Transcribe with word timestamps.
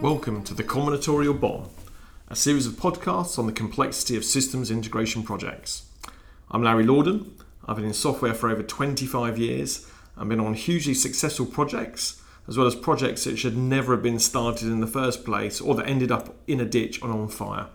Welcome 0.00 0.42
to 0.44 0.54
the 0.54 0.64
Combinatorial 0.64 1.38
Bomb, 1.38 1.68
a 2.28 2.34
series 2.34 2.66
of 2.66 2.72
podcasts 2.74 3.38
on 3.38 3.46
the 3.46 3.52
complexity 3.52 4.16
of 4.16 4.24
systems 4.24 4.70
integration 4.70 5.22
projects. 5.22 5.84
I'm 6.50 6.62
Larry 6.62 6.84
Lorden. 6.84 7.32
I've 7.66 7.76
been 7.76 7.84
in 7.84 7.92
software 7.92 8.32
for 8.32 8.48
over 8.48 8.62
25 8.62 9.36
years 9.36 9.86
and 10.16 10.28
been 10.30 10.40
on 10.40 10.54
hugely 10.54 10.94
successful 10.94 11.44
projects, 11.44 12.22
as 12.48 12.56
well 12.56 12.66
as 12.66 12.74
projects 12.74 13.24
that 13.24 13.36
should 13.36 13.56
never 13.56 13.92
have 13.92 14.02
been 14.02 14.18
started 14.18 14.68
in 14.68 14.80
the 14.80 14.86
first 14.86 15.24
place 15.24 15.60
or 15.60 15.74
that 15.74 15.86
ended 15.86 16.10
up 16.10 16.34
in 16.46 16.60
a 16.60 16.64
ditch 16.64 17.02
or 17.02 17.10
on 17.10 17.28
fire. 17.28 17.66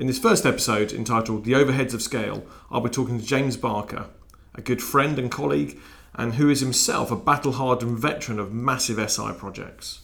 In 0.00 0.06
this 0.06 0.18
first 0.18 0.46
episode, 0.46 0.94
entitled 0.94 1.44
The 1.44 1.52
Overheads 1.52 1.92
of 1.92 2.00
Scale, 2.00 2.42
I'll 2.70 2.80
be 2.80 2.88
talking 2.88 3.20
to 3.20 3.26
James 3.26 3.58
Barker, 3.58 4.06
a 4.54 4.62
good 4.62 4.80
friend 4.82 5.18
and 5.18 5.30
colleague, 5.30 5.78
and 6.14 6.36
who 6.36 6.48
is 6.48 6.60
himself 6.60 7.10
a 7.10 7.16
battle 7.16 7.52
hardened 7.52 7.98
veteran 7.98 8.38
of 8.38 8.50
massive 8.50 8.96
SI 9.10 9.32
projects. 9.36 10.00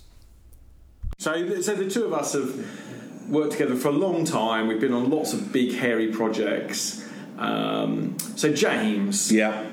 So, 1.17 1.63
so 1.63 1.75
the 1.75 1.89
two 1.89 2.05
of 2.05 2.13
us 2.13 2.35
have 2.35 3.31
worked 3.31 3.53
together 3.53 3.75
for 3.75 3.89
a 3.89 3.93
long 3.93 4.27
time. 4.27 4.67
We've 4.67 4.79
been 4.79 4.93
on 4.93 5.09
lots 5.09 5.33
of 5.33 5.51
big, 5.51 5.75
hairy 5.77 6.09
projects. 6.13 7.03
Um, 7.39 8.19
so, 8.37 8.53
James, 8.53 9.33
Yeah. 9.33 9.65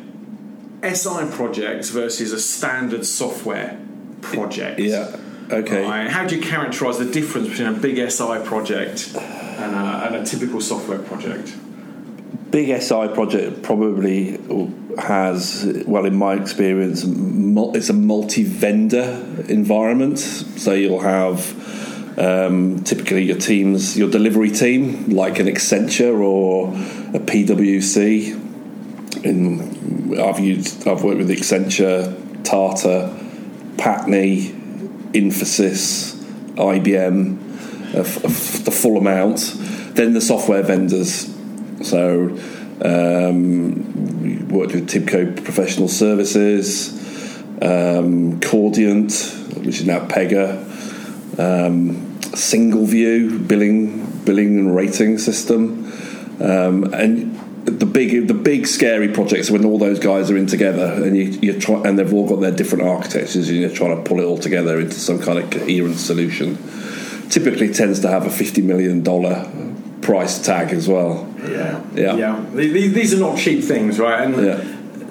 SI 0.84 1.28
projects 1.32 1.90
versus 1.90 2.32
a 2.32 2.40
standard 2.40 3.06
software 3.06 3.78
project. 4.22 4.80
Yeah. 4.80 5.18
Okay. 5.52 5.84
Right. 5.84 6.10
How 6.10 6.26
do 6.26 6.38
you 6.38 6.42
characterise 6.42 6.98
the 6.98 7.12
difference 7.12 7.50
between 7.50 7.68
a 7.68 7.74
big 7.74 7.98
SI 7.98 8.40
project 8.46 9.14
and 9.64 9.76
a, 9.76 10.06
and 10.08 10.16
a 10.16 10.26
typical 10.26 10.62
software 10.62 11.00
project? 11.00 11.54
Big 12.52 12.70
SI 12.82 13.08
project 13.14 13.64
probably 13.64 14.40
has, 15.00 15.84
well, 15.88 16.06
in 16.06 16.16
my 16.16 16.36
experience, 16.36 17.04
it's 17.04 17.90
a 17.90 17.94
multi-vendor 17.94 19.46
environment. 19.50 20.20
So 20.20 20.74
you'll 20.74 21.00
have 21.00 22.20
um, 22.20 22.84
typically 22.84 23.24
your 23.24 23.40
teams, 23.40 23.98
your 23.98 24.10
delivery 24.10 24.52
team, 24.52 25.10
like 25.10 25.40
an 25.40 25.48
Accenture 25.48 26.20
or 26.20 26.70
a 27.16 27.20
PwC. 27.20 28.40
In 29.26 30.20
I've 30.20 30.40
used, 30.40 30.88
I've 30.88 31.04
worked 31.04 31.18
with 31.18 31.30
Accenture, 31.30 32.14
Tata, 32.44 33.18
Patni, 33.78 34.52
Infosys, 35.14 36.14
IBM, 36.56 37.53
the 38.02 38.72
full 38.72 38.98
amount. 38.98 39.54
Then 39.96 40.14
the 40.14 40.22
software 40.22 40.64
vendors. 40.64 41.34
So 41.84 42.38
um, 42.82 44.22
we 44.22 44.38
worked 44.38 44.74
with 44.74 44.90
Tibco 44.90 45.44
Professional 45.44 45.88
Services, 45.88 46.92
um, 47.62 48.40
Chordiant, 48.40 49.12
which 49.66 49.80
is 49.80 49.86
now 49.86 50.06
Pega, 50.08 50.60
um, 51.40 52.22
Single 52.36 52.86
View 52.86 53.40
billing 53.40 54.04
billing 54.26 54.58
and 54.58 54.76
rating 54.76 55.18
system, 55.18 55.92
um, 56.40 56.94
and 56.94 57.34
the 57.66 57.86
big 57.86 58.28
the 58.28 58.34
big 58.34 58.68
scary 58.68 59.08
projects 59.08 59.50
when 59.50 59.64
all 59.64 59.78
those 59.78 60.00
guys 60.00 60.30
are 60.30 60.38
in 60.38 60.48
together 60.48 61.02
and 61.04 61.16
you 61.16 61.26
you 61.42 61.60
try 61.60 61.82
and 61.84 61.98
they've 61.98 62.14
all 62.14 62.28
got 62.28 62.42
their 62.42 62.52
different 62.52 62.84
architectures 62.84 63.48
and 63.48 63.58
you're 63.58 63.70
trying 63.70 63.96
to 63.96 64.04
pull 64.04 64.20
it 64.20 64.26
all 64.26 64.38
together 64.38 64.80
into 64.80 64.96
some 64.96 65.20
kind 65.20 65.40
of 65.40 65.50
coherent 65.50 65.98
solution. 65.98 66.58
Typically 67.34 67.74
tends 67.74 68.00
to 68.02 68.08
have 68.10 68.28
a 68.28 68.30
fifty 68.30 68.62
million 68.62 69.02
dollar 69.02 69.50
price 70.02 70.38
tag 70.46 70.72
as 70.72 70.88
well. 70.88 71.28
Yeah. 71.42 71.82
Yeah. 71.96 72.16
Yeah. 72.16 72.46
These, 72.54 72.94
these 72.94 73.14
are 73.16 73.20
not 73.20 73.40
cheap 73.40 73.64
things, 73.64 73.98
right? 73.98 74.22
And 74.24 74.36
Yeah. 74.46 74.62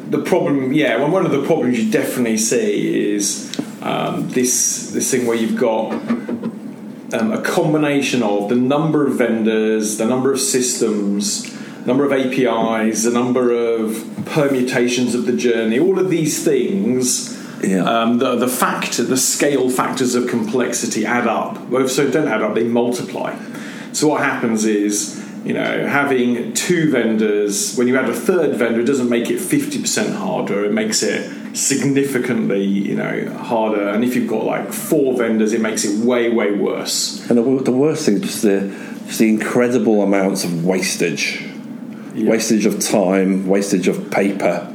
the 0.08 0.22
problem, 0.22 0.72
yeah, 0.72 0.98
well, 0.98 1.10
one 1.10 1.26
of 1.26 1.32
the 1.32 1.42
problems 1.44 1.80
you 1.82 1.90
definitely 1.90 2.36
see 2.36 3.14
is 3.14 3.50
um, 3.82 4.28
this 4.30 4.90
this 4.92 5.10
thing 5.10 5.26
where 5.26 5.36
you've 5.36 5.58
got 5.58 5.90
um, 7.14 7.32
a 7.32 7.42
combination 7.42 8.22
of 8.22 8.48
the 8.48 8.54
number 8.54 9.04
of 9.06 9.14
vendors, 9.18 9.98
the 9.98 10.06
number 10.06 10.30
of 10.32 10.38
systems, 10.38 11.52
number 11.86 12.04
of 12.04 12.12
APIs, 12.12 13.02
the 13.02 13.10
number 13.10 13.50
of 13.50 14.06
permutations 14.26 15.16
of 15.16 15.26
the 15.26 15.36
journey, 15.36 15.78
all 15.80 15.98
of 15.98 16.08
these 16.08 16.44
things. 16.44 17.36
Yeah. 17.62 17.84
Um, 17.84 18.18
the 18.18 18.36
the 18.36 18.48
factor, 18.48 19.04
the 19.04 19.16
scale 19.16 19.70
factors 19.70 20.14
of 20.14 20.28
complexity 20.28 21.06
add 21.06 21.26
up. 21.26 21.60
Well, 21.68 21.88
so 21.88 22.10
don't 22.10 22.28
add 22.28 22.42
up; 22.42 22.54
they 22.54 22.64
multiply. 22.64 23.36
So 23.92 24.08
what 24.08 24.22
happens 24.22 24.64
is, 24.64 25.22
you 25.44 25.52
know, 25.52 25.86
having 25.86 26.54
two 26.54 26.90
vendors, 26.90 27.76
when 27.76 27.88
you 27.88 27.98
add 27.98 28.08
a 28.08 28.14
third 28.14 28.56
vendor, 28.56 28.80
it 28.80 28.86
doesn't 28.86 29.10
make 29.10 29.30
it 29.30 29.38
50% 29.38 30.14
harder, 30.14 30.64
it 30.64 30.72
makes 30.72 31.02
it 31.02 31.30
significantly, 31.54 32.64
you 32.64 32.94
know, 32.94 33.30
harder. 33.36 33.88
And 33.88 34.02
if 34.02 34.16
you've 34.16 34.30
got 34.30 34.44
like 34.44 34.72
four 34.72 35.16
vendors, 35.16 35.52
it 35.52 35.60
makes 35.60 35.84
it 35.84 36.04
way, 36.04 36.30
way 36.30 36.52
worse. 36.52 37.28
And 37.28 37.38
the, 37.38 37.62
the 37.62 37.72
worst 37.72 38.06
thing 38.06 38.14
is 38.16 38.22
just 38.22 38.42
the 38.42 38.92
just 39.06 39.18
the 39.18 39.28
incredible 39.28 40.02
amounts 40.02 40.44
of 40.44 40.64
wastage, 40.64 41.44
wastage 42.14 42.64
of 42.64 42.80
time, 42.80 43.46
wastage 43.46 43.88
of 43.88 44.10
paper, 44.10 44.66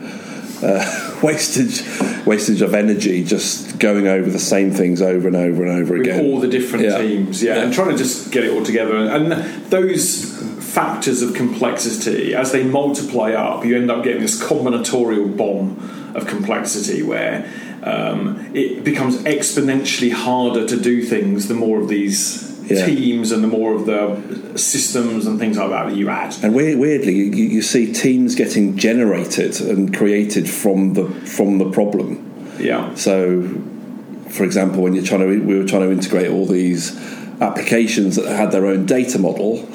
uh, 0.64 1.20
wastage 1.24 1.84
wastage 2.26 2.62
of 2.62 2.74
energy, 2.74 3.24
just 3.24 3.80
going 3.80 4.08
over 4.08 4.30
the 4.30 4.40
same 4.40 4.72
things 4.72 5.02
over 5.02 5.28
and 5.28 5.38
over 5.38 5.64
and 5.66 5.72
over 5.82 5.94
With 5.94 6.02
again. 6.02 6.20
all 6.26 6.40
the 6.40 6.48
different 6.48 6.86
Yeah. 6.86 6.98
teams, 6.98 7.42
yeah, 7.42 7.56
Yeah. 7.56 7.64
and 7.64 7.74
trying 7.74 7.92
to 7.92 7.98
just 7.98 8.32
get 8.32 8.44
it 8.44 8.52
all 8.52 8.64
together. 8.64 8.96
And 8.98 9.32
those 9.70 10.34
factors 10.60 11.22
of 11.22 11.34
complexity, 11.34 12.36
as 12.36 12.52
they 12.52 12.64
multiply 12.64 13.32
up, 13.32 13.66
you 13.66 13.76
end 13.78 13.90
up 13.90 14.04
getting 14.04 14.22
this 14.22 14.42
combinatorial 14.42 15.36
bomb 15.38 16.12
of 16.16 16.28
complexity 16.28 17.02
where 17.02 17.46
um, 17.84 18.50
it 18.54 18.84
becomes 18.84 19.18
exponentially 19.24 20.12
harder 20.12 20.68
to 20.68 20.78
do 20.78 21.02
things 21.04 21.48
the 21.48 21.54
more 21.54 21.80
of 21.80 21.88
these 21.88 22.47
Yeah. 22.70 22.86
teams 22.86 23.32
and 23.32 23.44
the 23.44 23.48
more 23.48 23.74
of 23.76 23.86
the 23.86 24.58
systems 24.58 25.26
and 25.26 25.40
things 25.40 25.58
like 25.58 25.70
that 25.70 25.88
that 25.88 25.96
you 25.96 26.10
add. 26.10 26.36
And 26.44 26.54
weird, 26.54 26.80
weirdly, 26.80 27.14
you, 27.14 27.26
you 27.26 27.62
see 27.62 27.92
teams 27.94 28.36
getting 28.36 28.78
generated 28.78 29.60
and 29.62 29.96
created 29.96 30.50
from 30.50 30.94
the 30.94 31.06
from 31.26 31.58
the 31.58 31.70
problem. 31.72 32.24
Yeah, 32.60 32.94
So, 32.96 33.44
for 34.30 34.44
example, 34.44 34.82
when 34.82 34.94
you're 34.96 35.04
trying 35.06 35.22
to, 35.22 35.28
we 35.28 35.56
were 35.60 35.66
trying 35.68 35.84
to 35.84 35.92
integrate 35.92 36.30
all 36.32 36.46
these 36.48 36.98
applications 37.40 38.16
that 38.16 38.26
had 38.36 38.52
their 38.52 38.66
own 38.66 38.86
data 38.86 39.20
model. 39.20 39.68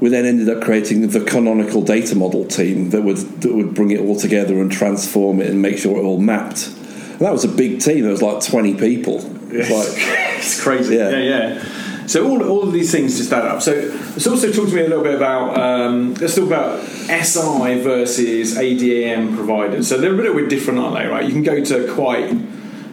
We 0.00 0.10
then 0.10 0.26
ended 0.26 0.50
up 0.50 0.62
creating 0.62 1.08
the 1.08 1.20
canonical 1.24 1.80
data 1.80 2.14
model 2.14 2.44
team 2.44 2.90
that 2.90 3.02
would 3.02 3.16
that 3.40 3.54
would 3.54 3.74
bring 3.74 3.90
it 3.90 4.00
all 4.00 4.16
together 4.20 4.60
and 4.60 4.70
transform 4.70 5.40
it 5.40 5.48
and 5.48 5.62
make 5.62 5.78
sure 5.78 5.96
it 5.96 6.02
all 6.02 6.20
mapped. 6.20 6.66
And 6.66 7.20
that 7.20 7.32
was 7.32 7.44
a 7.44 7.48
big 7.48 7.80
team. 7.80 8.02
There 8.02 8.10
was 8.10 8.20
like 8.20 8.42
20 8.44 8.74
people. 8.74 9.16
It's 9.50 9.70
like, 9.70 9.88
it's 10.38 10.60
crazy. 10.62 10.96
Yeah, 10.96 11.08
Yeah. 11.08 11.18
yeah. 11.54 11.64
So 12.06 12.28
all, 12.28 12.42
all 12.42 12.62
of 12.62 12.72
these 12.72 12.92
things 12.92 13.18
just 13.18 13.32
add 13.32 13.44
up. 13.44 13.62
So, 13.62 13.90
so 14.18 14.30
also 14.32 14.52
talk 14.52 14.68
to 14.68 14.74
me 14.74 14.82
a 14.82 14.88
little 14.88 15.02
bit 15.02 15.14
about 15.14 15.58
um, 15.58 16.14
let's 16.14 16.34
talk 16.34 16.46
about 16.46 16.80
SI 16.84 17.80
versus 17.80 18.56
ADAM 18.56 19.34
providers. 19.34 19.88
So 19.88 19.98
they're 19.98 20.12
a 20.12 20.16
little 20.16 20.34
bit 20.34 20.48
different, 20.48 20.78
aren't 20.78 20.96
they? 20.96 21.06
Right? 21.06 21.24
You 21.24 21.32
can 21.32 21.42
go 21.42 21.64
to 21.64 21.92
quite 21.92 22.34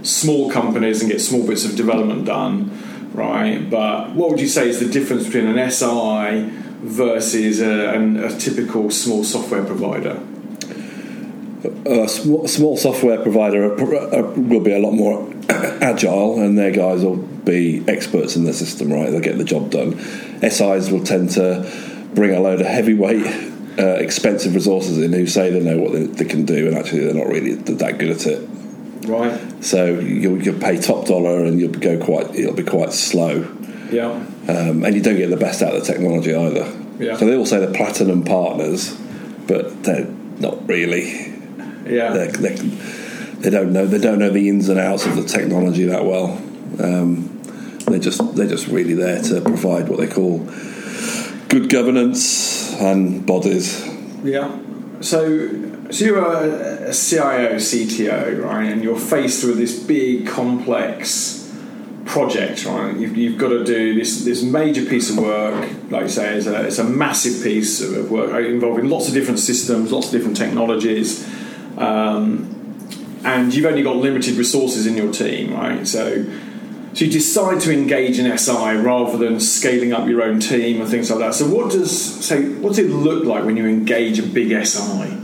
small 0.01 0.49
companies 0.51 1.01
and 1.01 1.11
get 1.11 1.21
small 1.21 1.45
bits 1.45 1.63
of 1.65 1.75
development 1.75 2.25
done, 2.25 2.71
right? 3.13 3.69
But 3.69 4.11
what 4.11 4.31
would 4.31 4.39
you 4.39 4.47
say 4.47 4.69
is 4.69 4.79
the 4.79 4.89
difference 4.89 5.25
between 5.25 5.45
an 5.45 5.71
SI 5.71 6.49
versus 6.81 7.61
a, 7.61 7.93
an, 7.93 8.17
a 8.17 8.37
typical 8.37 8.89
small 8.89 9.23
software 9.23 9.63
provider? 9.63 10.21
a 11.85 12.07
small, 12.07 12.77
software 12.77 13.21
provider 13.21 13.73
will 13.73 14.59
be 14.59 14.73
a 14.73 14.79
lot 14.79 14.91
more 14.91 15.33
agile, 15.49 16.41
and 16.41 16.57
their 16.57 16.71
guys 16.71 17.03
will 17.03 17.27
be 17.45 17.83
experts 17.87 18.35
in 18.35 18.43
the 18.45 18.53
system. 18.53 18.91
Right, 18.91 19.09
they'll 19.09 19.19
get 19.19 19.37
the 19.37 19.43
job 19.43 19.69
done. 19.71 19.99
SIs 20.41 20.91
will 20.91 21.03
tend 21.03 21.31
to 21.31 21.69
bring 22.13 22.33
a 22.35 22.39
load 22.39 22.61
of 22.61 22.67
heavyweight, 22.67 23.25
uh, 23.79 23.83
expensive 23.95 24.53
resources 24.55 24.97
in 24.99 25.13
who 25.13 25.25
say 25.27 25.49
they 25.49 25.59
know 25.59 25.77
what 25.79 25.93
they, 25.93 26.05
they 26.05 26.25
can 26.25 26.45
do, 26.45 26.67
and 26.67 26.77
actually 26.77 26.99
they're 27.05 27.13
not 27.13 27.27
really 27.27 27.53
that 27.55 27.97
good 27.97 28.11
at 28.11 28.25
it. 28.27 28.49
Right. 29.07 29.63
So 29.63 29.99
you'll, 29.99 30.41
you'll 30.41 30.59
pay 30.59 30.79
top 30.79 31.05
dollar, 31.07 31.43
and 31.43 31.59
you'll 31.59 31.71
go 31.71 31.97
quite. 32.03 32.33
It'll 32.35 32.53
be 32.53 32.63
quite 32.63 32.93
slow, 32.93 33.47
Yeah. 33.91 34.11
um, 34.47 34.83
and 34.85 34.95
you 34.95 35.01
don't 35.01 35.17
get 35.17 35.29
the 35.29 35.37
best 35.37 35.61
out 35.61 35.73
of 35.75 35.85
the 35.85 35.91
technology 35.91 36.33
either. 36.33 36.71
Yeah. 36.99 37.17
So 37.17 37.25
they 37.25 37.35
all 37.35 37.45
say 37.45 37.59
they're 37.59 37.73
platinum 37.73 38.23
partners, 38.23 38.93
but 39.47 39.83
they're 39.83 40.07
not 40.39 40.67
really 40.69 41.33
Yeah. 41.85 42.13
they, 42.13 42.27
they, 42.27 42.55
they 42.55 43.49
don't 43.49 43.73
know 43.73 43.85
they 43.85 43.97
don't 43.99 44.19
know 44.19 44.29
the 44.29 44.47
ins 44.47 44.69
and 44.69 44.79
outs 44.79 45.05
of 45.05 45.15
the 45.15 45.23
technology 45.23 45.85
that 45.85 46.05
well. 46.05 46.41
Um, 46.79 47.32
they're 47.85 47.99
just 47.99 48.35
they're 48.35 48.47
just 48.47 48.67
really 48.67 48.93
there 48.93 49.21
to 49.21 49.41
provide 49.41 49.89
what 49.89 49.99
they 49.99 50.07
call 50.07 50.39
good 51.53 51.69
governance 51.69 52.73
and 52.79 53.25
bodies. 53.25 53.87
Yeah. 54.23 54.59
So, 55.01 55.91
so 55.91 56.05
you're 56.05 56.19
a, 56.19 56.93
CIO, 56.93 57.55
CTO, 57.55 58.43
right? 58.43 58.65
And 58.65 58.83
you're 58.83 58.97
faced 58.97 59.43
with 59.43 59.57
this 59.57 59.77
big, 59.83 60.27
complex 60.27 61.39
project, 62.05 62.65
right? 62.65 62.95
You've, 62.95 63.15
you've 63.15 63.37
got 63.37 63.49
to 63.49 63.63
do 63.63 63.93
this 63.95 64.23
this 64.25 64.41
major 64.41 64.85
piece 64.85 65.09
of 65.09 65.17
work, 65.19 65.69
like 65.91 66.03
you 66.03 66.09
say, 66.09 66.35
it's 66.37 66.47
a, 66.47 66.65
it's 66.65 66.79
a 66.79 66.83
massive 66.83 67.43
piece 67.43 67.81
of 67.81 68.09
work 68.09 68.33
involving 68.45 68.89
lots 68.89 69.07
of 69.07 69.13
different 69.13 69.39
systems, 69.39 69.91
lots 69.91 70.07
of 70.07 70.11
different 70.13 70.37
technologies, 70.37 71.27
um, 71.77 72.49
and 73.23 73.53
you've 73.53 73.65
only 73.65 73.83
got 73.83 73.97
limited 73.97 74.35
resources 74.35 74.87
in 74.87 74.97
your 74.97 75.11
team, 75.11 75.53
right? 75.53 75.87
So. 75.87 76.25
So 76.93 77.05
you 77.05 77.11
decide 77.11 77.59
to 77.61 77.73
engage 77.73 78.19
in 78.19 78.37
SI 78.37 78.77
rather 78.77 79.17
than 79.17 79.39
scaling 79.39 79.93
up 79.93 80.07
your 80.07 80.21
own 80.21 80.39
team 80.39 80.79
and 80.79 80.89
things 80.89 81.09
like 81.09 81.19
that. 81.19 81.33
So 81.33 81.47
what 81.47 81.71
does 81.71 82.23
say 82.23 82.49
what 82.49 82.69
does 82.69 82.79
it 82.79 82.89
look 82.89 83.25
like 83.25 83.45
when 83.45 83.57
you 83.57 83.65
engage 83.65 84.19
a 84.19 84.23
big 84.23 84.49
SI? 84.65 85.17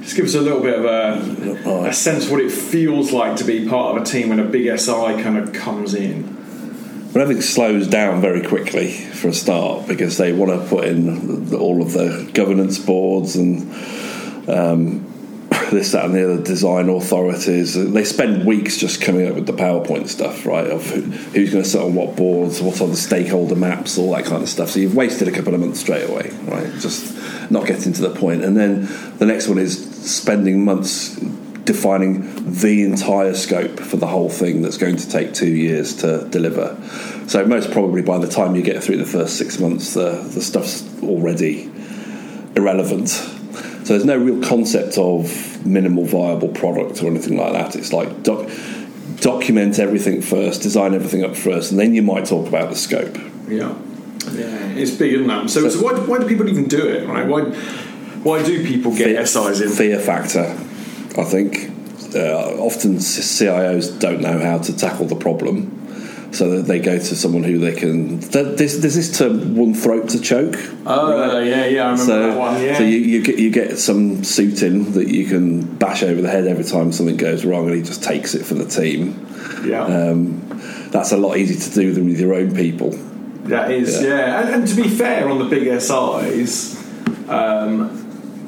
Just 0.00 0.16
give 0.16 0.24
us 0.24 0.34
a 0.34 0.40
little 0.40 0.60
bit 0.60 0.80
of 0.80 0.84
a, 0.84 1.88
a 1.88 1.92
sense 1.92 2.24
of 2.24 2.32
what 2.32 2.40
it 2.40 2.50
feels 2.50 3.12
like 3.12 3.36
to 3.36 3.44
be 3.44 3.68
part 3.68 3.96
of 3.96 4.02
a 4.02 4.04
team 4.04 4.30
when 4.30 4.40
a 4.40 4.44
big 4.44 4.66
SI 4.76 5.22
kind 5.22 5.38
of 5.38 5.52
comes 5.52 5.94
in. 5.94 6.42
Well, 7.12 7.22
everything 7.22 7.42
slows 7.42 7.86
down 7.86 8.20
very 8.20 8.42
quickly 8.42 8.90
for 8.90 9.28
a 9.28 9.32
start 9.32 9.86
because 9.86 10.16
they 10.16 10.32
want 10.32 10.60
to 10.60 10.66
put 10.66 10.86
in 10.86 11.54
all 11.54 11.82
of 11.82 11.92
the 11.92 12.28
governance 12.34 12.80
boards 12.80 13.36
and 13.36 13.70
um, 14.48 15.11
this, 15.70 15.92
that, 15.92 16.04
and 16.04 16.14
the 16.14 16.24
other 16.24 16.42
design 16.42 16.88
authorities. 16.88 17.74
They 17.74 18.04
spend 18.04 18.46
weeks 18.46 18.78
just 18.78 19.02
coming 19.02 19.28
up 19.28 19.34
with 19.34 19.46
the 19.46 19.52
PowerPoint 19.52 20.08
stuff, 20.08 20.46
right? 20.46 20.66
Of 20.66 20.88
who, 20.88 21.00
who's 21.00 21.50
going 21.50 21.64
to 21.64 21.68
sit 21.68 21.80
on 21.80 21.94
what 21.94 22.16
boards, 22.16 22.60
what 22.62 22.80
are 22.80 22.86
the 22.86 22.96
stakeholder 22.96 23.56
maps, 23.56 23.98
all 23.98 24.12
that 24.14 24.24
kind 24.24 24.42
of 24.42 24.48
stuff. 24.48 24.70
So 24.70 24.80
you've 24.80 24.94
wasted 24.94 25.28
a 25.28 25.32
couple 25.32 25.54
of 25.54 25.60
months 25.60 25.80
straight 25.80 26.08
away, 26.08 26.30
right? 26.44 26.72
Just 26.80 27.50
not 27.50 27.66
getting 27.66 27.92
to 27.92 28.02
the 28.02 28.14
point. 28.14 28.44
And 28.44 28.56
then 28.56 28.88
the 29.18 29.26
next 29.26 29.48
one 29.48 29.58
is 29.58 30.10
spending 30.10 30.64
months 30.64 31.16
defining 31.64 32.52
the 32.52 32.82
entire 32.82 33.34
scope 33.34 33.78
for 33.78 33.96
the 33.96 34.06
whole 34.06 34.28
thing 34.28 34.62
that's 34.62 34.78
going 34.78 34.96
to 34.96 35.08
take 35.08 35.32
two 35.32 35.54
years 35.54 35.96
to 35.96 36.28
deliver. 36.28 36.76
So 37.28 37.44
most 37.46 37.70
probably 37.70 38.02
by 38.02 38.18
the 38.18 38.28
time 38.28 38.56
you 38.56 38.62
get 38.62 38.82
through 38.82 38.96
the 38.96 39.06
first 39.06 39.36
six 39.36 39.60
months, 39.60 39.94
the, 39.94 40.10
the 40.34 40.42
stuff's 40.42 40.82
already 41.02 41.70
irrelevant. 42.56 43.10
So 43.84 43.94
there's 43.94 44.04
no 44.04 44.16
real 44.16 44.42
concept 44.42 44.96
of 44.96 45.66
minimal 45.66 46.04
viable 46.04 46.48
product 46.48 47.02
or 47.02 47.06
anything 47.08 47.36
like 47.36 47.52
that. 47.52 47.74
It's 47.74 47.92
like 47.92 48.22
doc- 48.22 48.48
document 49.16 49.78
everything 49.78 50.22
first, 50.22 50.62
design 50.62 50.94
everything 50.94 51.24
up 51.24 51.36
first, 51.36 51.72
and 51.72 51.80
then 51.80 51.94
you 51.94 52.02
might 52.02 52.26
talk 52.26 52.46
about 52.46 52.70
the 52.70 52.76
scope. 52.76 53.16
Yeah, 53.48 53.74
yeah, 54.32 54.68
it's 54.76 54.92
bigger 54.92 55.18
than 55.18 55.26
that. 55.28 55.50
So, 55.50 55.68
so, 55.68 55.70
so 55.70 55.84
why, 55.84 55.98
why 55.98 56.18
do 56.18 56.28
people 56.28 56.48
even 56.48 56.68
do 56.68 56.86
it? 56.86 57.08
Right? 57.08 57.26
Why 57.26 57.42
why 58.22 58.42
do 58.44 58.64
people 58.64 58.92
get 58.96 59.06
fear, 59.06 59.26
SIs 59.26 59.60
in? 59.60 59.70
Fear 59.70 59.98
factor, 59.98 60.44
I 61.20 61.24
think. 61.24 61.70
Uh, 62.14 62.56
often 62.58 62.96
CIOs 62.96 63.98
don't 63.98 64.20
know 64.20 64.38
how 64.38 64.58
to 64.58 64.76
tackle 64.76 65.06
the 65.06 65.16
problem 65.16 65.81
so 66.32 66.50
that 66.50 66.62
they 66.62 66.78
go 66.78 66.98
to 66.98 67.16
someone 67.16 67.42
who 67.44 67.58
they 67.58 67.74
can. 67.74 68.20
There's, 68.20 68.80
there's 68.80 68.94
this 68.94 69.16
term, 69.16 69.54
one 69.54 69.74
throat 69.74 70.08
to 70.10 70.20
choke. 70.20 70.56
Oh 70.86 71.18
right? 71.18 71.46
yeah, 71.46 71.66
yeah, 71.66 71.88
I 71.88 71.90
remember 71.90 72.04
so, 72.04 72.22
that 72.30 72.38
one. 72.38 72.62
Yeah. 72.62 72.78
So 72.78 72.84
you, 72.84 72.98
you 72.98 73.22
get 73.22 73.38
you 73.38 73.50
get 73.50 73.78
some 73.78 74.24
suit 74.24 74.62
in 74.62 74.92
that 74.92 75.08
you 75.08 75.26
can 75.26 75.76
bash 75.76 76.02
over 76.02 76.20
the 76.20 76.30
head 76.30 76.46
every 76.46 76.64
time 76.64 76.92
something 76.92 77.16
goes 77.16 77.44
wrong, 77.44 77.66
and 77.66 77.76
he 77.76 77.82
just 77.82 78.02
takes 78.02 78.34
it 78.34 78.44
for 78.44 78.54
the 78.54 78.66
team. 78.66 79.26
Yeah, 79.64 79.84
um, 79.84 80.88
that's 80.90 81.12
a 81.12 81.16
lot 81.16 81.36
easier 81.36 81.60
to 81.60 81.74
do 81.74 81.92
than 81.92 82.06
with 82.06 82.18
your 82.18 82.34
own 82.34 82.54
people. 82.54 82.90
That 83.44 83.70
is, 83.70 84.00
yeah. 84.00 84.08
yeah. 84.08 84.40
And, 84.40 84.54
and, 84.54 84.68
to 84.68 84.74
be 84.76 84.88
fair, 84.88 85.28
on 85.28 85.38
the 85.38 85.44
big 85.44 85.64
SIs, 85.80 86.76
um, 87.28 87.88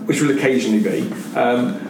which 0.06 0.20
will 0.20 0.36
occasionally 0.36 0.82
be. 0.82 1.12
Um, 1.36 1.80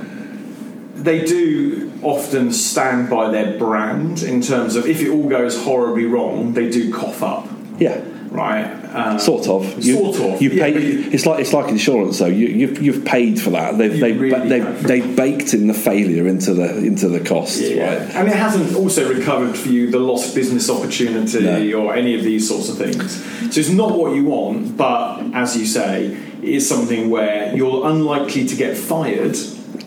they 0.95 1.25
do 1.25 1.84
often 2.05 2.53
stand 2.53 3.11
by 3.11 3.31
their 3.31 3.59
brand 3.59 4.23
in 4.23 4.41
terms 4.41 4.77
of 4.77 4.87
if 4.87 5.01
it 5.01 5.11
all 5.11 5.29
goes 5.29 5.63
horribly 5.63 6.07
wrong, 6.07 6.53
they 6.55 6.71
do 6.71 6.93
cough 6.93 7.23
up. 7.23 7.49
Yeah. 7.79 8.03
Right. 8.35 8.85
Um, 8.93 9.21
sort 9.21 9.47
of. 9.47 9.85
You, 9.85 10.13
sort 10.13 10.35
of. 10.35 10.43
You 10.43 10.51
pay, 10.51 10.73
yeah, 10.73 11.11
it's 11.13 11.25
like 11.25 11.39
it's 11.39 11.53
like 11.53 11.69
insurance, 11.69 12.19
though. 12.19 12.27
You, 12.27 12.49
you've, 12.49 12.83
you've 12.83 13.05
paid 13.05 13.41
for 13.41 13.51
that. 13.51 13.79
They've 13.79 14.01
they 14.01 14.11
really 14.13 14.49
they 14.49 14.61
they 14.61 15.15
baked 15.15 15.55
in 15.55 15.69
the 15.69 15.75
failure 15.75 16.27
into 16.27 16.53
the 16.53 16.79
into 16.79 17.09
the 17.09 17.21
cost, 17.21 17.61
yeah. 17.61 17.95
right? 17.95 18.15
And 18.17 18.27
it 18.27 18.35
hasn't 18.35 18.75
also 18.75 19.13
recovered 19.13 19.57
for 19.57 19.69
you 19.69 19.89
the 19.89 20.01
lost 20.01 20.35
business 20.35 20.69
opportunity 20.69 21.71
no. 21.71 21.79
or 21.79 21.95
any 21.95 22.17
of 22.17 22.25
these 22.25 22.49
sorts 22.49 22.69
of 22.69 22.77
things. 22.77 23.23
So 23.55 23.61
it's 23.61 23.71
not 23.71 23.97
what 23.97 24.17
you 24.17 24.25
want, 24.25 24.77
but 24.77 25.21
as 25.33 25.57
you 25.57 25.65
say, 25.65 26.07
it 26.07 26.45
is 26.45 26.69
something 26.69 27.11
where 27.11 27.55
you're 27.55 27.89
unlikely 27.89 28.49
to 28.49 28.57
get 28.57 28.77
fired 28.77 29.37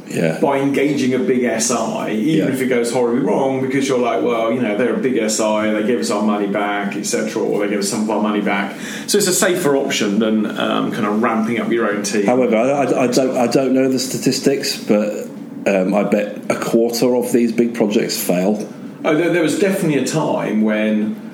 yeah. 0.07 0.39
by 0.39 0.59
engaging 0.59 1.13
a 1.13 1.19
big 1.19 1.41
SI, 1.61 2.11
even 2.11 2.47
yeah. 2.47 2.53
if 2.53 2.61
it 2.61 2.67
goes 2.67 2.91
horribly 2.91 3.21
wrong, 3.21 3.61
because 3.61 3.87
you're 3.87 3.99
like, 3.99 4.23
well, 4.23 4.51
you 4.51 4.61
know, 4.61 4.77
they're 4.77 4.95
a 4.95 4.99
big 4.99 5.15
SI, 5.29 5.71
they 5.71 5.85
give 5.85 5.99
us 5.99 6.11
our 6.11 6.23
money 6.23 6.47
back, 6.47 6.95
etc., 6.95 7.41
or 7.41 7.61
they 7.61 7.69
give 7.69 7.79
us 7.79 7.89
some 7.89 8.03
of 8.03 8.09
our 8.09 8.21
money 8.21 8.41
back. 8.41 8.79
So 9.07 9.17
it's 9.17 9.27
a 9.27 9.33
safer 9.33 9.75
option 9.75 10.19
than 10.19 10.45
um, 10.45 10.91
kind 10.91 11.05
of 11.05 11.21
ramping 11.21 11.59
up 11.59 11.71
your 11.71 11.89
own 11.89 12.03
team. 12.03 12.25
However, 12.25 12.55
I, 12.55 12.83
I, 12.83 13.03
I 13.03 13.07
don't, 13.07 13.37
I 13.37 13.47
don't 13.47 13.73
know 13.73 13.89
the 13.89 13.99
statistics, 13.99 14.81
but 14.83 15.27
um, 15.67 15.93
I 15.93 16.03
bet 16.03 16.49
a 16.49 16.59
quarter 16.59 17.15
of 17.15 17.31
these 17.31 17.51
big 17.51 17.75
projects 17.75 18.21
fail. 18.21 18.67
Oh, 19.03 19.15
there, 19.15 19.31
there 19.31 19.43
was 19.43 19.59
definitely 19.59 19.99
a 19.99 20.07
time 20.07 20.61
when 20.61 21.26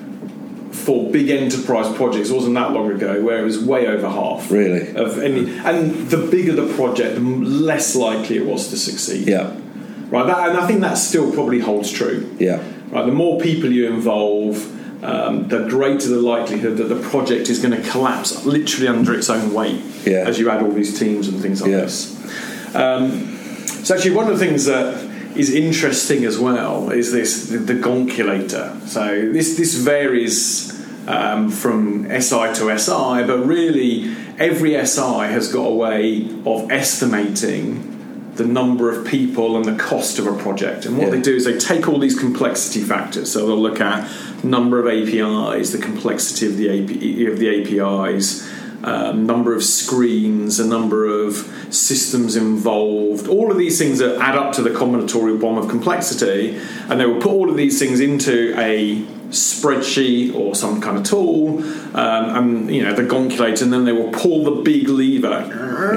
for 0.74 1.10
big 1.10 1.30
enterprise 1.30 1.94
projects. 1.96 2.30
It 2.30 2.34
wasn't 2.34 2.54
that 2.56 2.72
long 2.72 2.90
ago 2.90 3.22
where 3.22 3.38
it 3.40 3.44
was 3.44 3.62
way 3.62 3.86
over 3.86 4.08
half. 4.08 4.50
Really? 4.50 4.94
Of 4.94 5.18
any, 5.22 5.56
and 5.60 6.08
the 6.10 6.18
bigger 6.18 6.52
the 6.52 6.74
project, 6.74 7.14
the 7.14 7.20
less 7.20 7.94
likely 7.94 8.36
it 8.36 8.44
was 8.44 8.68
to 8.68 8.76
succeed. 8.76 9.28
Yeah. 9.28 9.54
Right. 10.08 10.26
That, 10.26 10.50
and 10.50 10.58
I 10.58 10.66
think 10.66 10.80
that 10.80 10.94
still 10.94 11.32
probably 11.32 11.60
holds 11.60 11.90
true. 11.90 12.34
Yeah. 12.38 12.62
Right. 12.90 13.06
The 13.06 13.12
more 13.12 13.40
people 13.40 13.70
you 13.70 13.92
involve. 13.92 14.72
Um, 15.02 15.48
the 15.48 15.68
greater 15.68 16.08
the 16.08 16.16
likelihood 16.16 16.78
that 16.78 16.84
the 16.84 16.98
project 17.10 17.50
is 17.50 17.58
going 17.58 17.76
to 17.78 17.90
collapse 17.90 18.46
literally 18.46 18.88
under 18.88 19.12
its 19.12 19.28
own 19.28 19.52
weight 19.52 19.82
yeah. 20.06 20.20
as 20.26 20.38
you 20.38 20.48
add 20.48 20.62
all 20.62 20.72
these 20.72 20.98
teams 20.98 21.28
and 21.28 21.42
things 21.42 21.60
like 21.60 21.72
yeah. 21.72 21.80
this. 21.80 22.74
Um, 22.74 23.36
so, 23.84 23.94
actually, 23.94 24.12
one 24.12 24.28
of 24.28 24.38
the 24.38 24.42
things 24.42 24.64
that 24.64 25.03
is 25.36 25.52
interesting 25.52 26.24
as 26.24 26.38
well 26.38 26.90
is 26.90 27.12
this 27.12 27.48
the, 27.48 27.58
the 27.58 27.74
gonculator. 27.74 28.80
So 28.86 29.32
this 29.32 29.56
this 29.56 29.74
varies 29.74 30.72
um, 31.06 31.50
from 31.50 32.04
SI 32.08 32.54
to 32.54 32.78
SI, 32.78 33.24
but 33.26 33.44
really 33.44 34.14
every 34.38 34.84
SI 34.86 35.26
has 35.28 35.52
got 35.52 35.66
a 35.66 35.74
way 35.74 36.28
of 36.46 36.70
estimating 36.70 37.90
the 38.34 38.44
number 38.44 38.90
of 38.90 39.06
people 39.06 39.56
and 39.56 39.64
the 39.64 39.76
cost 39.80 40.18
of 40.18 40.26
a 40.26 40.36
project. 40.36 40.86
And 40.86 40.98
what 40.98 41.06
yeah. 41.06 41.10
they 41.10 41.20
do 41.20 41.36
is 41.36 41.44
they 41.44 41.56
take 41.56 41.86
all 41.86 42.00
these 42.00 42.18
complexity 42.18 42.80
factors. 42.80 43.30
So 43.30 43.46
they'll 43.46 43.56
look 43.56 43.80
at 43.80 44.10
number 44.42 44.80
of 44.80 44.86
APIs, 44.86 45.70
the 45.70 45.78
complexity 45.78 46.46
of 46.46 46.56
the 46.56 46.68
AP, 46.68 47.32
of 47.32 47.38
the 47.38 47.80
APIs 47.80 48.50
um, 48.84 49.24
number 49.24 49.54
of 49.54 49.64
screens, 49.64 50.60
a 50.60 50.66
number 50.66 51.06
of 51.06 51.63
systems 51.74 52.36
involved, 52.36 53.26
all 53.28 53.50
of 53.50 53.58
these 53.58 53.78
things 53.78 53.98
that 53.98 54.18
add 54.20 54.36
up 54.36 54.52
to 54.54 54.62
the 54.62 54.70
combinatorial 54.70 55.40
bomb 55.40 55.58
of 55.58 55.68
complexity, 55.68 56.58
and 56.88 57.00
they 57.00 57.06
will 57.06 57.20
put 57.20 57.30
all 57.30 57.50
of 57.50 57.56
these 57.56 57.78
things 57.78 58.00
into 58.00 58.54
a 58.58 59.02
spreadsheet 59.30 60.34
or 60.34 60.54
some 60.54 60.80
kind 60.80 60.96
of 60.96 61.04
tool, 61.04 61.58
um, 61.96 62.36
and 62.36 62.74
you 62.74 62.82
know 62.82 62.94
the 62.94 63.02
gonculator, 63.02 63.62
and 63.62 63.72
then 63.72 63.84
they 63.84 63.92
will 63.92 64.12
pull 64.12 64.44
the 64.44 64.62
big 64.62 64.88
lever. 64.88 65.46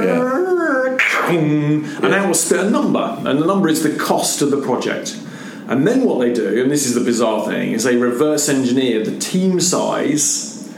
Yeah. 0.03 0.45
And 1.29 1.85
that 1.85 2.25
will 2.25 2.33
spit 2.33 2.59
a 2.61 2.69
number, 2.69 3.15
and 3.25 3.41
the 3.41 3.45
number 3.45 3.67
is 3.67 3.83
the 3.83 3.95
cost 3.97 4.41
of 4.41 4.51
the 4.51 4.61
project. 4.61 5.17
And 5.67 5.85
then 5.85 6.05
what 6.05 6.19
they 6.19 6.31
do, 6.33 6.61
and 6.61 6.71
this 6.71 6.85
is 6.85 6.93
the 6.95 7.03
bizarre 7.03 7.45
thing, 7.45 7.73
is 7.73 7.83
they 7.83 7.97
reverse 7.97 8.47
engineer 8.47 9.03
the 9.03 9.19
team 9.19 9.59
size 9.59 10.73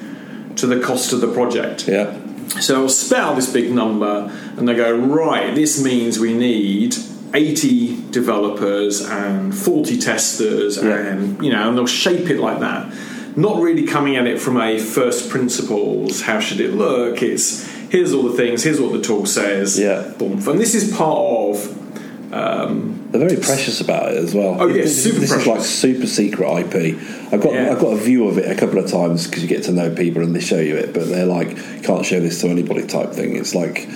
to 0.56 0.65
the 0.65 0.79
cost 0.79 1.13
of 1.13 1.22
the 1.22 1.32
project. 1.32 1.88
Yeah. 1.88 2.20
So 2.62 2.82
I'll 2.82 2.89
spell 2.89 3.36
this 3.36 3.51
big 3.51 3.72
number 3.72 4.29
and 4.58 4.68
they 4.68 4.75
go, 4.75 4.96
right, 4.96 5.53
this 5.53 5.84
means 5.84 6.20
we 6.20 6.34
need 6.34 6.96
80 7.34 8.10
developers 8.12 9.01
and 9.01 9.56
40 9.56 10.00
testers 10.00 10.77
yeah. 10.77 10.98
and, 10.98 11.44
you 11.44 11.51
know, 11.51 11.70
and 11.70 11.77
they'll 11.77 11.86
shape 11.86 12.29
it 12.29 12.39
like 12.39 12.60
that. 12.60 12.91
Not 13.38 13.62
really 13.62 13.86
coming 13.86 14.15
at 14.15 14.25
it 14.25 14.41
from 14.41 14.60
a 14.60 14.79
first 14.79 15.29
principles, 15.29 16.22
how 16.22 16.39
should 16.39 16.60
it 16.60 16.74
look? 16.74 17.22
It's 17.22 17.65
here's 17.89 18.13
all 18.13 18.24
the 18.24 18.36
things, 18.36 18.63
here's 18.63 18.82
what 18.82 18.91
the 18.91 19.01
tool 19.01 19.25
says. 19.25 19.79
Yeah. 19.79 20.12
Boom. 20.18 20.34
And 20.48 20.60
this 20.60 20.75
is 20.75 20.96
part 20.96 21.20
of 21.20 22.34
um, 22.34 22.99
They're 23.12 23.28
very 23.28 23.42
precious 23.42 23.82
about 23.82 24.12
it 24.12 24.18
as 24.18 24.36
well. 24.36 24.62
Oh 24.62 24.68
yeah, 24.68 24.86
super 24.86 25.20
this 25.20 25.32
precious. 25.32 25.48
is 25.48 25.48
like 25.48 25.62
super 25.62 26.06
secret 26.06 26.46
IP. 26.46 26.96
I've 27.34 27.42
got 27.42 27.54
yeah. 27.54 27.72
I've 27.72 27.80
got 27.80 27.94
a 27.94 27.98
view 27.98 28.28
of 28.28 28.38
it 28.38 28.50
a 28.51 28.56
couple 28.56 28.78
of 28.78 28.89
times 28.89 29.25
because 29.25 29.42
you 29.42 29.50
get 29.50 29.63
to 29.63 29.72
know 29.72 29.94
people 29.96 30.22
and 30.22 30.36
they 30.36 30.39
show 30.39 30.60
you 30.60 30.75
it, 30.75 30.94
but 30.94 31.08
they're 31.10 31.25
like 31.25 31.84
can't 31.84 32.06
show 32.06 32.20
this 32.20 32.39
to 32.42 32.50
anybody 32.50 32.86
type 32.86 33.12
thing. 33.12 33.36
It's 33.36 33.56
like 33.56 33.88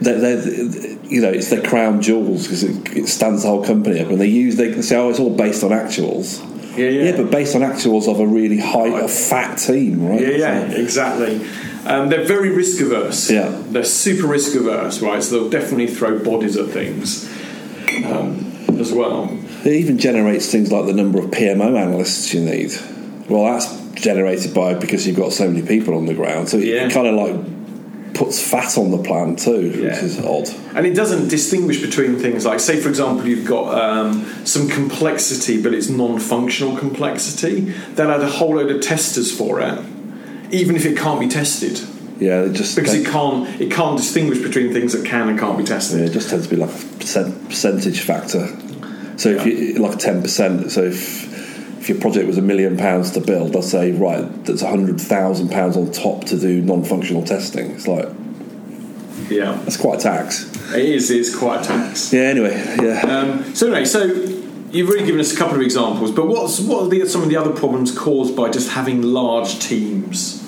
they're, 0.00 0.18
they're 0.18 0.98
you 1.04 1.20
know 1.20 1.30
it's 1.30 1.50
their 1.50 1.62
crown 1.62 2.02
jewels 2.02 2.44
because 2.44 2.64
it, 2.64 2.96
it, 2.96 3.06
stands 3.06 3.42
the 3.42 3.48
whole 3.48 3.64
company 3.64 4.00
up, 4.00 4.08
and 4.08 4.20
they 4.20 4.26
use 4.26 4.56
they 4.56 4.72
can 4.72 4.82
say 4.82 4.96
oh 4.96 5.10
it's 5.10 5.20
all 5.20 5.36
based 5.36 5.62
on 5.62 5.70
actuals. 5.70 6.44
Yeah, 6.76 6.88
yeah. 6.88 7.10
yeah 7.10 7.16
but 7.16 7.30
based 7.30 7.54
on 7.54 7.62
actuals 7.62 8.08
of 8.08 8.18
a 8.18 8.26
really 8.26 8.58
high, 8.58 8.88
a 8.88 9.06
fat 9.06 9.56
team, 9.56 10.04
right? 10.04 10.20
Yeah, 10.20 10.28
yeah, 10.30 10.70
so. 10.70 10.76
exactly. 10.76 11.46
Um, 11.84 12.08
they're 12.08 12.24
very 12.24 12.50
risk 12.50 12.80
averse. 12.80 13.30
Yeah, 13.30 13.50
they're 13.66 13.84
super 13.84 14.26
risk 14.26 14.56
averse, 14.56 15.00
right? 15.00 15.22
So 15.22 15.38
they'll 15.38 15.50
definitely 15.50 15.86
throw 15.86 16.18
bodies 16.18 16.56
at 16.56 16.70
things. 16.70 17.30
Um, 18.04 18.46
as 18.78 18.92
well. 18.92 19.28
It 19.64 19.72
even 19.74 19.98
generates 19.98 20.50
things 20.50 20.72
like 20.72 20.86
the 20.86 20.92
number 20.94 21.18
of 21.18 21.26
PMO 21.30 21.78
analysts 21.78 22.32
you 22.32 22.40
need. 22.40 22.72
Well, 23.28 23.44
that's 23.52 23.68
generated 23.94 24.54
by 24.54 24.74
because 24.74 25.06
you've 25.06 25.16
got 25.16 25.32
so 25.32 25.46
many 25.50 25.66
people 25.66 25.94
on 25.94 26.06
the 26.06 26.14
ground. 26.14 26.48
So 26.48 26.56
Yeah. 26.56 26.86
it 26.86 26.92
kind 26.92 27.06
of 27.06 27.14
like 27.14 28.14
puts 28.14 28.40
fat 28.40 28.76
on 28.78 28.90
the 28.90 28.98
plan 28.98 29.36
too, 29.36 29.70
Yeah. 29.76 29.88
which 29.94 30.02
is 30.02 30.18
odd. 30.18 30.48
And 30.74 30.86
it 30.86 30.94
doesn't 30.94 31.28
distinguish 31.28 31.80
between 31.80 32.16
things 32.16 32.44
like, 32.46 32.60
say, 32.60 32.76
for 32.76 32.88
example, 32.88 33.26
you've 33.28 33.46
got 33.46 33.74
um, 33.78 34.24
some 34.44 34.68
complexity, 34.68 35.60
but 35.60 35.74
it's 35.74 35.88
non-functional 35.90 36.76
complexity. 36.76 37.72
They'll 37.96 38.10
add 38.10 38.20
a 38.22 38.26
whole 38.28 38.56
load 38.56 38.70
of 38.70 38.80
testers 38.80 39.30
for 39.30 39.60
it, 39.60 39.78
even 40.50 40.74
if 40.76 40.86
it 40.86 40.96
can't 40.96 41.20
be 41.20 41.28
tested, 41.28 41.80
Yeah, 42.20 42.42
it 42.42 42.52
just 42.52 42.76
because 42.76 42.94
it 42.94 43.06
can't 43.06 43.48
it 43.60 43.72
can't 43.72 43.96
distinguish 43.96 44.40
between 44.40 44.72
things 44.72 44.92
that 44.92 45.06
can 45.06 45.28
and 45.30 45.38
can't 45.38 45.56
be 45.56 45.64
yeah, 45.64 45.70
tested. 45.70 46.02
it 46.02 46.12
just 46.12 46.28
tends 46.28 46.46
to 46.46 46.54
be 46.54 46.60
like 46.60 46.70
a 46.70 46.86
percent, 46.98 47.48
percentage 47.48 48.00
factor. 48.02 48.46
So 49.18 49.30
if 49.30 49.46
you 49.46 49.74
like 49.74 49.98
ten 49.98 50.20
percent, 50.22 50.70
so 50.70 50.82
if 50.82 51.28
if 51.80 51.88
your 51.88 51.98
project 51.98 52.26
was 52.26 52.36
a 52.36 52.42
million 52.42 52.76
pounds 52.76 53.10
to 53.12 53.20
build, 53.22 53.54
they'll 53.54 53.62
say 53.62 53.92
right, 53.92 54.44
that's 54.44 54.60
a 54.60 54.68
hundred 54.68 55.00
thousand 55.00 55.50
pounds 55.50 55.76
on 55.78 55.90
top 55.92 56.24
to 56.26 56.38
do 56.38 56.60
non-functional 56.60 57.24
testing. 57.24 57.70
It's 57.70 57.88
like 57.88 58.08
Yeah, 59.30 59.52
that's 59.64 59.78
quite 59.78 60.00
a 60.00 60.02
tax. 60.02 60.44
it 60.74 60.84
is. 60.84 61.10
It's 61.10 61.34
quite 61.34 61.62
a 61.62 61.64
tax. 61.64 62.12
Yeah. 62.12 62.22
Anyway, 62.22 62.54
yeah. 62.82 63.00
Um, 63.00 63.54
so 63.54 63.66
anyway, 63.68 63.86
so 63.86 64.04
you've 64.04 64.88
really 64.90 65.06
given 65.06 65.20
us 65.20 65.32
a 65.32 65.36
couple 65.36 65.56
of 65.56 65.62
examples, 65.62 66.10
but 66.10 66.26
what's 66.26 66.60
what 66.60 66.82
are 66.82 66.88
the, 66.88 67.06
some 67.06 67.22
of 67.22 67.30
the 67.30 67.36
other 67.36 67.52
problems 67.52 67.96
caused 67.96 68.36
by 68.36 68.50
just 68.50 68.70
having 68.72 69.00
large 69.00 69.58
teams? 69.58 70.39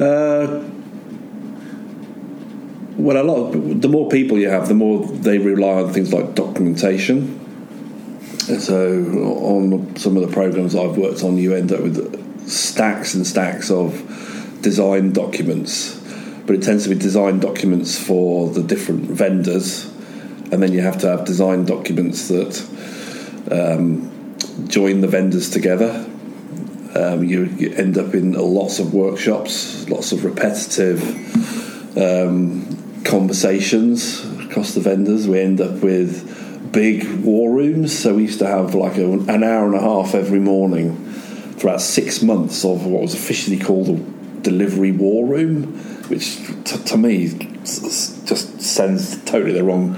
Uh, 0.00 0.64
well, 2.96 3.22
a 3.22 3.24
lot 3.24 3.54
of 3.54 3.82
the 3.82 3.88
more 3.88 4.08
people 4.08 4.38
you 4.38 4.48
have, 4.48 4.66
the 4.66 4.74
more 4.74 5.04
they 5.06 5.36
rely 5.36 5.82
on 5.82 5.92
things 5.92 6.10
like 6.10 6.34
documentation. 6.34 7.36
So, 8.58 9.04
on 9.42 9.96
some 9.96 10.16
of 10.16 10.26
the 10.26 10.32
programs 10.32 10.74
I've 10.74 10.96
worked 10.96 11.22
on, 11.22 11.36
you 11.36 11.54
end 11.54 11.70
up 11.70 11.80
with 11.80 12.48
stacks 12.48 13.14
and 13.14 13.26
stacks 13.26 13.70
of 13.70 13.92
design 14.62 15.12
documents, 15.12 16.00
but 16.46 16.56
it 16.56 16.62
tends 16.62 16.84
to 16.84 16.88
be 16.88 16.96
design 16.96 17.38
documents 17.38 17.98
for 17.98 18.48
the 18.48 18.62
different 18.62 19.02
vendors, 19.02 19.84
and 20.50 20.62
then 20.62 20.72
you 20.72 20.80
have 20.80 20.98
to 21.00 21.08
have 21.08 21.26
design 21.26 21.66
documents 21.66 22.28
that 22.28 22.58
um, 23.52 24.36
join 24.66 25.02
the 25.02 25.08
vendors 25.08 25.50
together 25.50 26.09
um, 26.94 27.24
you, 27.24 27.44
you 27.44 27.72
end 27.74 27.98
up 27.98 28.14
in 28.14 28.32
lots 28.32 28.78
of 28.78 28.92
workshops, 28.92 29.88
lots 29.88 30.12
of 30.12 30.24
repetitive 30.24 31.02
um, 31.96 33.02
conversations 33.04 34.24
across 34.44 34.74
the 34.74 34.80
vendors. 34.80 35.28
We 35.28 35.40
end 35.40 35.60
up 35.60 35.82
with 35.82 36.72
big 36.72 37.24
war 37.24 37.50
rooms. 37.50 37.96
So 37.96 38.14
we 38.14 38.22
used 38.22 38.38
to 38.40 38.46
have 38.46 38.74
like 38.74 38.96
a, 38.96 39.10
an 39.10 39.44
hour 39.44 39.66
and 39.66 39.74
a 39.74 39.80
half 39.80 40.14
every 40.14 40.40
morning 40.40 40.96
for 41.58 41.68
about 41.68 41.80
six 41.80 42.22
months 42.22 42.64
of 42.64 42.86
what 42.86 43.02
was 43.02 43.14
officially 43.14 43.58
called 43.58 43.88
a 43.88 43.96
delivery 44.42 44.92
war 44.92 45.26
room, 45.26 45.74
which 46.08 46.36
t- 46.64 46.84
to 46.84 46.96
me 46.96 47.28
just 47.64 48.60
sends 48.60 49.22
totally 49.24 49.52
the 49.52 49.62
wrong 49.64 49.94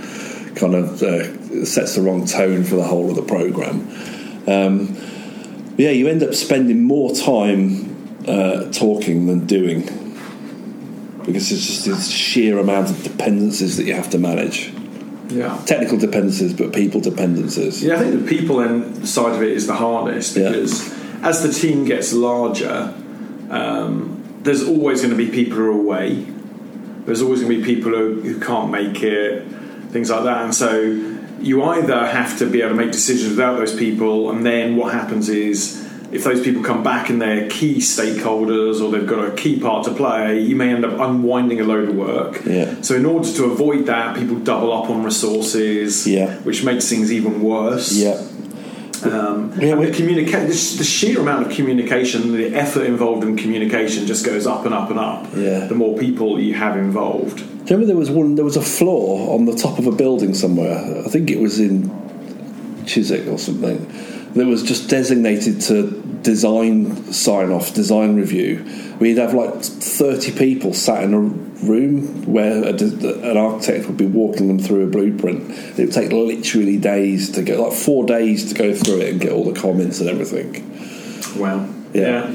kind 0.57 0.75
of 0.75 1.03
uh, 1.03 1.65
sets 1.65 1.95
the 1.95 2.03
wrong 2.03 2.27
tone 2.27 2.65
for 2.65 2.77
the 2.77 2.85
whole 2.85 3.11
of 3.11 3.17
the 3.17 3.23
program. 3.23 3.81
Um, 4.47 4.97
yeah, 5.77 5.91
you 5.91 6.09
end 6.09 6.23
up 6.23 6.35
spending 6.35 6.85
more 6.85 7.15
time 7.15 8.25
uh, 8.27 8.71
talking 8.73 9.27
than 9.27 9.47
doing 9.47 9.83
because 11.25 11.53
it's 11.53 11.67
just 11.67 11.85
this 11.85 12.09
sheer 12.11 12.59
amount 12.59 12.91
of 12.91 13.03
dependencies 13.03 13.77
that 13.77 13.85
you 13.85 13.95
have 13.95 14.11
to 14.11 14.19
manage. 14.19 14.73
Yeah. 15.29 15.57
Technical 15.67 15.97
dependencies, 15.99 16.53
but 16.53 16.73
people 16.73 17.01
dependencies. 17.01 17.83
Yeah, 17.83 17.95
I 17.95 17.99
think 18.01 18.23
the 18.23 18.29
people 18.29 18.61
end 18.61 19.09
side 19.09 19.35
of 19.35 19.43
it 19.43 19.53
is 19.53 19.67
the 19.67 19.75
hardest 19.75 20.37
Yeah. 20.37 20.51
because 20.51 20.93
as 21.23 21.43
the 21.43 21.53
team 21.53 21.85
gets 21.85 22.13
larger, 22.13 22.93
um, 23.51 24.23
there's 24.43 24.67
always 24.67 25.01
going 25.01 25.17
to 25.17 25.17
be 25.17 25.31
people 25.31 25.57
who 25.57 25.65
are 25.65 25.69
away. 25.69 26.27
There's 27.07 27.23
always 27.23 27.41
going 27.41 27.53
to 27.53 27.59
be 27.59 27.65
people 27.65 27.93
who, 27.93 28.21
who 28.21 28.41
can't 28.41 28.71
make 28.71 29.03
it, 29.03 29.47
things 29.91 30.11
like 30.11 30.25
that. 30.25 30.43
And 30.45 30.55
so 30.55 31.12
you 31.43 31.63
either 31.65 32.07
have 32.07 32.39
to 32.39 32.47
be 32.47 32.61
able 32.61 32.71
to 32.71 32.77
make 32.77 32.93
decisions 32.93 33.31
without 33.31 33.57
those 33.59 33.75
people, 33.75 34.31
and 34.31 34.45
then 34.45 34.77
what 34.77 34.93
happens 34.95 35.29
is 35.29 35.81
if 36.13 36.25
those 36.25 36.43
people 36.43 36.63
come 36.63 36.83
back 36.83 37.09
and 37.09 37.23
they're 37.23 37.49
key 37.49 37.77
stakeholders 37.79 38.83
or 38.83 38.91
they've 38.91 39.07
got 39.07 39.27
a 39.27 39.31
key 39.33 39.59
part 39.59 39.85
to 39.87 39.95
play, 39.95 40.41
you 40.41 40.55
may 40.55 40.69
end 40.71 40.85
up 40.85 41.01
unwinding 41.01 41.59
a 41.61 41.65
load 41.65 41.89
of 41.89 41.95
work. 41.97 42.43
Yeah. 42.45 42.75
So 42.83 42.95
in 42.97 43.07
order 43.07 43.31
to 43.33 43.45
avoid 43.47 43.87
that, 43.87 44.17
people 44.17 44.37
double 44.37 44.73
up 44.73 44.91
on 44.91 45.03
resources, 45.03 46.07
Yeah. 46.07 46.35
which 46.41 46.65
makes 46.65 46.89
things 46.89 47.11
even 47.11 47.41
worse. 47.43 47.93
Yeah, 47.93 48.21
Um, 49.05 49.53
Yeah, 49.61 49.75
we- 49.75 49.87
the, 49.87 49.93
communica- 49.93 50.47
the, 50.47 50.55
sh- 50.55 50.75
the 50.77 50.85
sheer 50.85 51.21
amount 51.21 51.47
of 51.47 51.53
communication, 51.53 52.33
the 52.33 52.55
effort 52.55 52.85
involved 52.87 53.25
in 53.25 53.37
communication 53.37 54.07
just 54.07 54.25
goes 54.25 54.47
up 54.47 54.65
and 54.65 54.75
up 54.75 54.91
and 54.91 54.99
up. 54.99 55.27
Yeah. 55.35 55.67
The 55.67 55.75
more 55.75 55.97
people 55.99 56.39
you 56.41 56.55
have 56.55 56.77
involved. 56.77 57.39
Do 57.39 57.43
you 57.45 57.59
remember 57.71 57.87
there 57.87 57.97
was 57.97 58.11
one? 58.11 58.35
There 58.35 58.45
was 58.45 58.57
a 58.57 58.63
floor 58.63 59.35
on 59.35 59.45
the 59.45 59.55
top 59.55 59.79
of 59.79 59.87
a 59.87 59.93
building 59.93 60.35
somewhere. 60.35 61.03
I 61.05 61.09
think 61.09 61.31
it 61.31 61.39
was 61.41 61.59
in 61.61 61.91
Chiswick 62.87 63.27
or 63.29 63.39
something. 63.39 63.87
That 64.35 64.47
was 64.47 64.63
just 64.63 64.89
designated 64.89 65.61
to 65.63 65.91
design 66.23 67.13
sign 67.13 67.51
off, 67.51 67.75
design 67.75 68.17
review. 68.17 68.65
We'd 68.99 69.19
have 69.19 69.35
like 69.35 69.63
thirty 69.63 70.33
people 70.33 70.73
sat 70.73 71.03
in 71.05 71.13
a 71.13 71.19
room 71.19 72.25
where 72.25 72.65
a, 72.65 72.73
an 72.73 73.37
architect 73.37 73.87
would 73.89 73.97
be 73.97 74.07
walking 74.07 74.49
them 74.49 74.59
through 74.59 74.85
a 74.85 74.91
blueprint. 74.91 75.51
It 75.79 75.85
would 75.85 75.93
take 75.93 76.13
literally 76.13 76.79
days 76.79 77.31
to 77.33 77.43
go, 77.43 77.63
like 77.63 77.75
four 77.75 78.07
days 78.07 78.53
to 78.53 78.55
go 78.55 78.75
through 78.75 79.01
it 79.01 79.13
and 79.13 79.21
get 79.21 79.33
all 79.33 79.45
the 79.45 79.59
comments 79.61 80.01
and 80.01 80.09
everything. 80.09 80.65
Wow. 81.39 81.69
Yeah. 81.93 82.31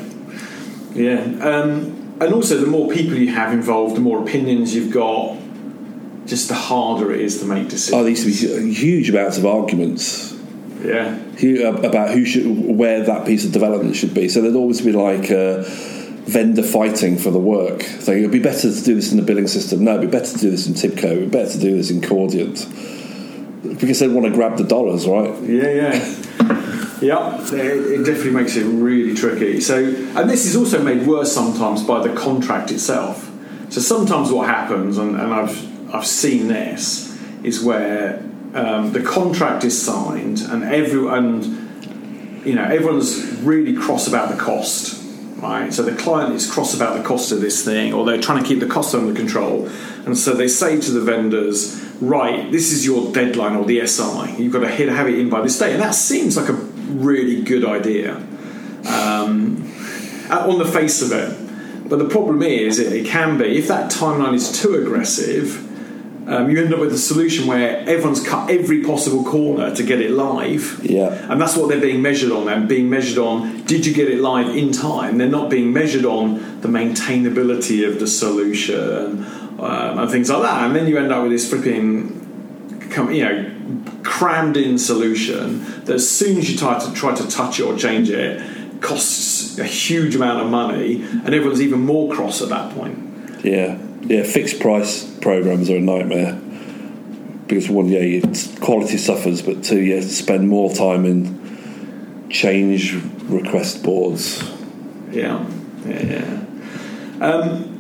Yeah. 0.94 1.26
Yeah. 1.26 1.50
Um, 1.50 2.18
and 2.20 2.34
also, 2.34 2.60
the 2.60 2.68
more 2.68 2.92
people 2.92 3.16
you 3.16 3.34
have 3.34 3.54
involved, 3.54 3.96
the 3.96 4.02
more 4.02 4.22
opinions 4.22 4.74
you've 4.76 4.94
got, 4.94 5.38
just 6.26 6.48
the 6.48 6.56
harder 6.56 7.12
it 7.12 7.22
is 7.22 7.40
to 7.40 7.46
make 7.46 7.70
decisions. 7.70 7.94
Oh, 7.94 8.04
there 8.04 8.10
used 8.10 8.42
to 8.42 8.62
be 8.62 8.74
huge 8.74 9.10
amounts 9.10 9.38
of 9.38 9.46
arguments 9.46 10.34
yeah. 10.84 11.16
who, 11.40 11.66
about 11.66 12.12
who 12.12 12.26
should 12.26 12.46
where 12.46 13.04
that 13.04 13.26
piece 13.26 13.46
of 13.46 13.52
development 13.52 13.96
should 13.96 14.14
be. 14.14 14.30
So 14.30 14.42
there'd 14.42 14.56
always 14.56 14.82
be 14.82 14.92
like 14.92 15.32
uh, 15.32 15.64
vendor 16.28 16.64
fighting 16.64 17.18
for 17.18 17.32
the 17.32 17.40
work. 17.40 17.82
So 17.82 18.12
it'd 18.12 18.32
be 18.32 18.40
better 18.40 18.72
to 18.72 18.84
do 18.84 18.96
this 18.96 19.12
in 19.12 19.18
the 19.18 19.24
billing 19.24 19.48
system. 19.48 19.84
No, 19.84 19.98
it'd 19.98 20.10
be 20.10 20.18
better 20.18 20.32
to 20.32 20.38
do 20.38 20.52
this 20.52 20.68
in 20.68 20.74
Tibco. 20.74 21.06
It'd 21.06 21.32
be 21.32 21.38
better 21.38 21.52
to 21.52 21.60
do 21.60 21.76
this 21.76 21.90
in 21.90 22.02
Chordiant 22.02 22.68
because 23.80 24.00
they 24.00 24.08
want 24.08 24.26
to 24.26 24.32
grab 24.32 24.58
the 24.58 24.64
dollars, 24.64 25.08
right? 25.08 25.34
Yeah, 25.44 25.70
yeah. 25.70 26.24
Yeah, 27.00 27.40
it, 27.40 27.54
it 27.54 28.04
definitely 28.06 28.32
makes 28.32 28.56
it 28.56 28.64
really 28.64 29.14
tricky. 29.14 29.62
So, 29.62 29.78
and 29.78 30.28
this 30.28 30.48
is 30.48 30.56
also 30.56 30.82
made 30.82 31.06
worse 31.06 31.32
sometimes 31.32 31.84
by 31.84 32.06
the 32.06 32.14
contract 32.16 32.72
itself. 32.72 33.32
So 33.70 33.82
sometimes 33.82 34.32
what 34.32 34.48
happens, 34.48 34.98
and, 34.98 35.16
and 35.20 35.34
I've 35.34 35.94
I've 35.94 36.08
seen 36.08 36.48
this, 36.48 37.16
is 37.44 37.64
where 37.64 38.24
um, 38.58 38.92
the 38.92 39.02
contract 39.02 39.64
is 39.64 39.80
signed, 39.80 40.42
and 40.42 40.64
every 40.64 41.08
and 41.08 41.46
you 42.44 42.56
know 42.56 42.64
everyone's 42.64 43.24
really 43.42 43.76
cross 43.76 44.08
about 44.08 44.30
the 44.30 44.38
cost, 44.38 45.00
right? 45.38 45.72
So 45.72 45.84
the 45.84 45.96
client 45.96 46.34
is 46.34 46.52
cross 46.52 46.74
about 46.74 46.98
the 46.98 47.04
cost 47.04 47.32
of 47.32 47.40
this 47.40 47.64
thing, 47.64 47.94
or 47.94 48.04
they're 48.04 48.20
trying 48.20 48.42
to 48.42 48.48
keep 48.48 48.60
the 48.60 48.68
cost 48.68 48.96
under 48.96 49.14
control, 49.14 49.70
and 50.08 50.18
so 50.18 50.34
they 50.34 50.48
say 50.48 50.82
to 50.82 50.92
the 50.92 51.02
vendors, 51.02 51.80
right, 52.02 52.52
this 52.52 52.72
is 52.72 52.84
your 52.84 53.14
deadline 53.14 53.56
or 53.56 53.64
the 53.64 53.86
SI. 53.86 54.42
You've 54.42 54.54
got 54.54 54.62
to 54.62 54.70
hit, 54.70 54.90
have 54.90 55.08
it 55.08 55.20
in 55.20 55.30
by 55.30 55.42
this 55.42 55.60
day, 55.60 55.74
and 55.74 55.82
that 55.82 55.94
seems 55.94 56.36
like 56.36 56.50
a 56.50 56.54
really 56.54 57.44
good 57.44 57.64
idea 57.64 58.16
um, 58.88 59.72
on 60.32 60.58
the 60.58 60.70
face 60.72 61.04
of 61.04 61.12
it. 61.12 61.88
But 61.88 62.00
the 62.00 62.10
problem 62.10 62.42
is, 62.42 62.80
it, 62.80 62.92
it 62.92 63.06
can 63.06 63.38
be 63.38 63.60
if 63.60 63.68
that 63.68 63.92
timeline 63.92 64.34
is 64.34 64.60
too 64.60 64.74
aggressive. 64.74 65.67
Um, 66.28 66.50
you 66.50 66.62
end 66.62 66.74
up 66.74 66.82
with 66.82 66.92
a 66.92 66.98
solution 66.98 67.48
where 67.48 67.80
everyone's 67.88 68.22
cut 68.22 68.52
every 68.52 68.84
possible 68.84 69.24
corner 69.24 69.74
to 69.74 69.82
get 69.82 70.02
it 70.02 70.12
live. 70.12 70.82
Yeah. 70.84 71.26
And 71.32 71.40
that's 71.40 71.56
what 71.56 71.70
they're 71.70 71.80
being 71.80 72.02
measured 72.02 72.32
on. 72.32 72.46
They're 72.46 72.60
being 72.60 72.90
measured 72.90 73.18
on 73.18 73.64
did 73.64 73.86
you 73.86 73.94
get 73.94 74.10
it 74.10 74.20
live 74.20 74.54
in 74.54 74.74
time? 74.74 75.18
They're 75.18 75.30
not 75.30 75.50
being 75.50 75.72
measured 75.72 76.04
on 76.04 76.60
the 76.60 76.68
maintainability 76.68 77.88
of 77.88 78.00
the 78.00 78.08
solution 78.08 79.24
um, 79.60 80.00
and 80.00 80.12
things 80.12 80.30
like 80.30 80.42
that. 80.42 80.66
And 80.66 80.76
then 80.76 80.88
you 80.88 80.98
end 80.98 81.14
up 81.14 81.24
with 81.24 81.32
this 81.32 81.50
flipping, 81.50 82.90
you 83.10 83.24
know, 83.24 83.54
crammed 84.04 84.58
in 84.58 84.78
solution 84.78 85.64
that 85.86 85.96
as 85.96 86.10
soon 86.10 86.38
as 86.38 86.52
you 86.52 86.58
try 86.58 86.78
to 86.78 86.94
try 86.94 87.16
to 87.16 87.28
touch 87.30 87.60
it 87.62 87.64
or 87.64 87.78
change 87.78 88.10
it, 88.10 88.82
costs 88.82 89.58
a 89.58 89.64
huge 89.64 90.16
amount 90.16 90.44
of 90.44 90.50
money, 90.50 91.04
and 91.04 91.34
everyone's 91.34 91.62
even 91.62 91.80
more 91.80 92.14
cross 92.14 92.42
at 92.42 92.50
that 92.50 92.74
point. 92.76 93.44
Yeah, 93.44 93.78
yeah. 94.02 94.24
Fixed 94.24 94.60
price 94.60 95.04
programs 95.20 95.70
are 95.70 95.78
a 95.78 95.82
nightmare 95.82 96.42
because 97.48 97.70
one, 97.70 97.88
yeah, 97.88 98.22
quality 98.60 98.98
suffers, 98.98 99.42
but 99.42 99.64
two, 99.64 99.86
to 99.86 100.02
spend 100.02 100.50
more 100.50 100.74
time 100.74 101.06
in 101.06 102.28
change 102.30 102.94
request 103.24 103.84
boards. 103.84 104.44
Yeah, 105.12 105.46
yeah, 105.86 106.04
yeah. 106.04 107.26
Um, 107.26 107.74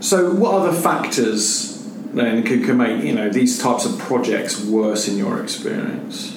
so, 0.00 0.32
what 0.34 0.54
other 0.54 0.72
factors 0.78 1.86
then 2.12 2.42
can, 2.42 2.64
can 2.64 2.76
make 2.76 3.02
you 3.04 3.14
know 3.14 3.30
these 3.30 3.58
types 3.58 3.86
of 3.86 3.98
projects 3.98 4.62
worse 4.64 5.08
in 5.08 5.16
your 5.16 5.42
experience? 5.42 6.36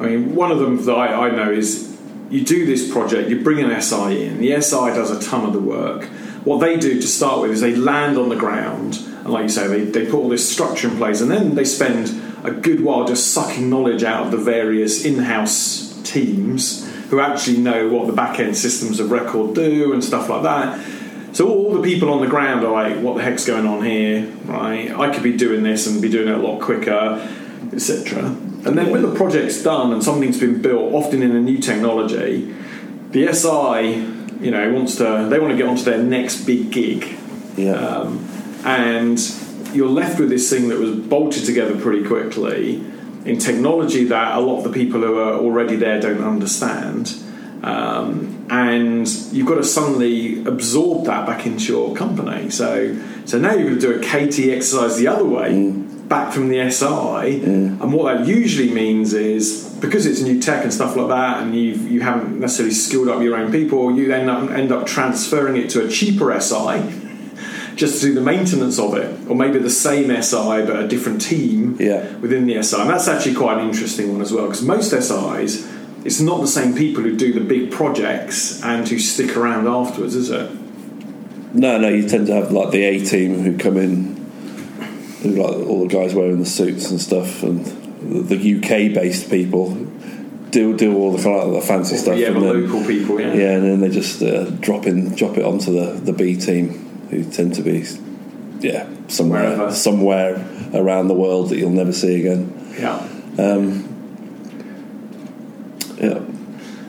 I 0.00 0.06
mean, 0.08 0.34
one 0.34 0.50
of 0.50 0.58
them 0.58 0.84
that 0.84 0.92
I, 0.92 1.28
I 1.28 1.30
know 1.30 1.50
is 1.50 1.93
you 2.30 2.44
do 2.44 2.66
this 2.66 2.90
project, 2.90 3.28
you 3.28 3.42
bring 3.42 3.60
an 3.60 3.80
SI 3.80 4.26
in, 4.26 4.40
the 4.40 4.60
SI 4.60 4.86
does 4.94 5.10
a 5.10 5.20
ton 5.20 5.44
of 5.44 5.52
the 5.52 5.60
work. 5.60 6.04
What 6.44 6.58
they 6.58 6.76
do 6.76 7.00
to 7.00 7.06
start 7.06 7.40
with 7.40 7.52
is 7.52 7.60
they 7.60 7.74
land 7.74 8.18
on 8.18 8.28
the 8.28 8.36
ground, 8.36 8.96
and 8.96 9.28
like 9.28 9.44
you 9.44 9.48
say, 9.48 9.66
they, 9.66 9.84
they 9.84 10.04
put 10.04 10.14
all 10.14 10.28
this 10.28 10.50
structure 10.50 10.88
in 10.88 10.96
place, 10.96 11.20
and 11.20 11.30
then 11.30 11.54
they 11.54 11.64
spend 11.64 12.20
a 12.44 12.50
good 12.50 12.84
while 12.84 13.06
just 13.06 13.32
sucking 13.32 13.70
knowledge 13.70 14.02
out 14.02 14.26
of 14.26 14.30
the 14.30 14.36
various 14.36 15.04
in 15.04 15.18
house 15.20 15.98
teams 16.04 16.86
who 17.08 17.20
actually 17.20 17.58
know 17.58 17.88
what 17.88 18.06
the 18.06 18.12
back 18.12 18.38
end 18.38 18.56
systems 18.56 19.00
of 19.00 19.10
record 19.10 19.54
do 19.54 19.92
and 19.92 20.04
stuff 20.04 20.28
like 20.28 20.42
that. 20.42 20.84
So 21.34 21.48
all 21.48 21.74
the 21.74 21.82
people 21.82 22.12
on 22.12 22.20
the 22.20 22.28
ground 22.28 22.64
are 22.64 22.72
like, 22.72 22.96
"What 22.98 23.16
the 23.16 23.22
heck's 23.22 23.44
going 23.44 23.66
on 23.66 23.84
here?" 23.84 24.26
Right? 24.44 24.90
I 24.96 25.12
could 25.12 25.22
be 25.22 25.36
doing 25.36 25.62
this 25.62 25.86
and 25.86 26.00
be 26.00 26.08
doing 26.08 26.28
it 26.28 26.34
a 26.34 26.38
lot 26.38 26.60
quicker, 26.60 27.26
etc. 27.72 28.36
And 28.66 28.78
then 28.78 28.90
when 28.90 29.02
the 29.02 29.14
project's 29.14 29.62
done 29.62 29.92
and 29.92 30.02
something's 30.02 30.38
been 30.40 30.62
built, 30.62 30.94
often 30.94 31.22
in 31.22 31.34
a 31.36 31.40
new 31.40 31.58
technology, 31.58 32.54
the 33.10 33.32
SI, 33.32 34.44
you 34.44 34.50
know, 34.50 34.72
wants 34.72 34.96
to 34.96 35.26
they 35.28 35.38
want 35.38 35.52
to 35.52 35.56
get 35.56 35.66
onto 35.66 35.82
their 35.82 35.98
next 35.98 36.44
big 36.44 36.70
gig, 36.70 37.16
Yeah. 37.56 37.74
um, 37.74 38.26
and 38.64 39.18
you're 39.72 39.88
left 39.88 40.18
with 40.18 40.30
this 40.30 40.48
thing 40.48 40.68
that 40.68 40.78
was 40.78 40.92
bolted 40.96 41.44
together 41.44 41.76
pretty 41.78 42.06
quickly 42.06 42.82
in 43.24 43.38
technology 43.38 44.04
that 44.04 44.36
a 44.36 44.40
lot 44.40 44.58
of 44.58 44.64
the 44.64 44.70
people 44.70 45.00
who 45.00 45.18
are 45.18 45.34
already 45.34 45.76
there 45.76 46.00
don't 46.00 46.22
understand. 46.22 47.14
Um, 47.62 48.46
and 48.50 49.08
you've 49.32 49.46
got 49.46 49.54
to 49.54 49.64
suddenly 49.64 50.44
absorb 50.44 51.06
that 51.06 51.26
back 51.26 51.46
into 51.46 51.72
your 51.72 51.94
company. 51.96 52.50
So, 52.50 52.94
so 53.24 53.38
now 53.38 53.54
you're 53.54 53.70
going 53.70 53.80
to 53.80 53.80
do 53.80 53.92
a 53.94 53.98
KT 54.00 54.50
exercise 54.54 54.98
the 54.98 55.08
other 55.08 55.24
way, 55.24 55.72
back 56.08 56.32
from 56.32 56.48
the 56.48 56.70
SI. 56.70 57.42
And 57.44 57.92
what 57.92 58.14
that 58.14 58.26
usually 58.26 58.70
means 58.72 59.12
is 59.14 59.74
because 59.80 60.06
it's 60.06 60.20
new 60.20 60.40
tech 60.40 60.62
and 60.64 60.72
stuff 60.72 60.96
like 60.96 61.08
that, 61.08 61.42
and 61.42 61.54
you've, 61.54 61.90
you 61.90 62.00
haven't 62.00 62.38
necessarily 62.40 62.74
skilled 62.74 63.08
up 63.08 63.22
your 63.22 63.36
own 63.36 63.50
people, 63.52 63.94
you 63.96 64.06
then 64.08 64.28
up, 64.28 64.50
end 64.50 64.72
up 64.72 64.86
transferring 64.86 65.56
it 65.56 65.68
to 65.70 65.84
a 65.84 65.88
cheaper 65.88 66.38
SI 66.40 67.00
just 67.76 68.00
to 68.00 68.06
do 68.06 68.14
the 68.14 68.20
maintenance 68.20 68.78
of 68.78 68.94
it, 68.94 69.28
or 69.28 69.34
maybe 69.34 69.58
the 69.58 69.68
same 69.68 70.04
SI 70.22 70.62
but 70.64 70.76
a 70.76 70.86
different 70.86 71.20
team 71.20 71.76
Yeah. 71.80 72.14
within 72.18 72.46
the 72.46 72.62
SI. 72.62 72.80
And 72.80 72.88
that's 72.88 73.08
actually 73.08 73.34
quite 73.34 73.58
an 73.58 73.66
interesting 73.68 74.12
one 74.12 74.22
as 74.22 74.32
well, 74.32 74.46
because 74.46 74.62
most 74.62 74.90
SIs, 74.92 75.66
it's 76.04 76.20
not 76.20 76.40
the 76.40 76.46
same 76.46 76.74
people 76.74 77.02
who 77.02 77.16
do 77.16 77.32
the 77.32 77.40
big 77.40 77.72
projects 77.72 78.62
and 78.62 78.86
who 78.88 78.98
stick 78.98 79.36
around 79.36 79.66
afterwards, 79.66 80.14
is 80.14 80.30
it? 80.30 80.48
No, 81.52 81.78
no, 81.78 81.88
you 81.88 82.08
tend 82.08 82.26
to 82.28 82.34
have 82.34 82.52
like 82.52 82.70
the 82.70 82.82
A 82.84 83.00
team 83.04 83.40
who 83.40 83.56
come 83.58 83.76
in, 83.76 84.13
like 85.24 85.54
all 85.66 85.86
the 85.86 85.94
guys 85.94 86.14
wearing 86.14 86.38
the 86.38 86.46
suits 86.46 86.90
and 86.90 87.00
stuff, 87.00 87.42
and 87.42 87.64
the, 88.00 88.36
the 88.36 88.56
UK 88.58 88.94
based 88.94 89.30
people 89.30 89.74
do 90.50 90.76
do 90.76 90.94
all 90.96 91.10
the 91.12 91.22
kind 91.22 91.40
of 91.40 91.52
the 91.52 91.60
fancy 91.60 91.96
stuff. 91.96 92.16
yeah, 92.16 92.28
and 92.28 92.36
the 92.36 92.40
then, 92.52 92.66
local 92.70 92.86
people, 92.86 93.20
yeah. 93.20 93.32
yeah, 93.34 93.50
and 93.52 93.64
then 93.64 93.80
they 93.80 93.88
just 93.88 94.22
uh, 94.22 94.44
drop 94.60 94.86
in, 94.86 95.14
drop 95.16 95.36
it 95.36 95.44
onto 95.44 95.72
the, 95.72 95.92
the 96.00 96.12
B 96.12 96.36
team, 96.36 96.68
who 97.10 97.24
tend 97.24 97.54
to 97.56 97.62
be, 97.62 97.84
yeah, 98.60 98.86
somewhere 99.08 99.50
Wherever. 99.50 99.72
somewhere 99.72 100.46
around 100.72 101.08
the 101.08 101.14
world 101.14 101.48
that 101.50 101.58
you'll 101.58 101.70
never 101.70 101.92
see 101.92 102.20
again. 102.20 102.52
Yeah. 102.78 103.08
Yeah, 105.96 106.20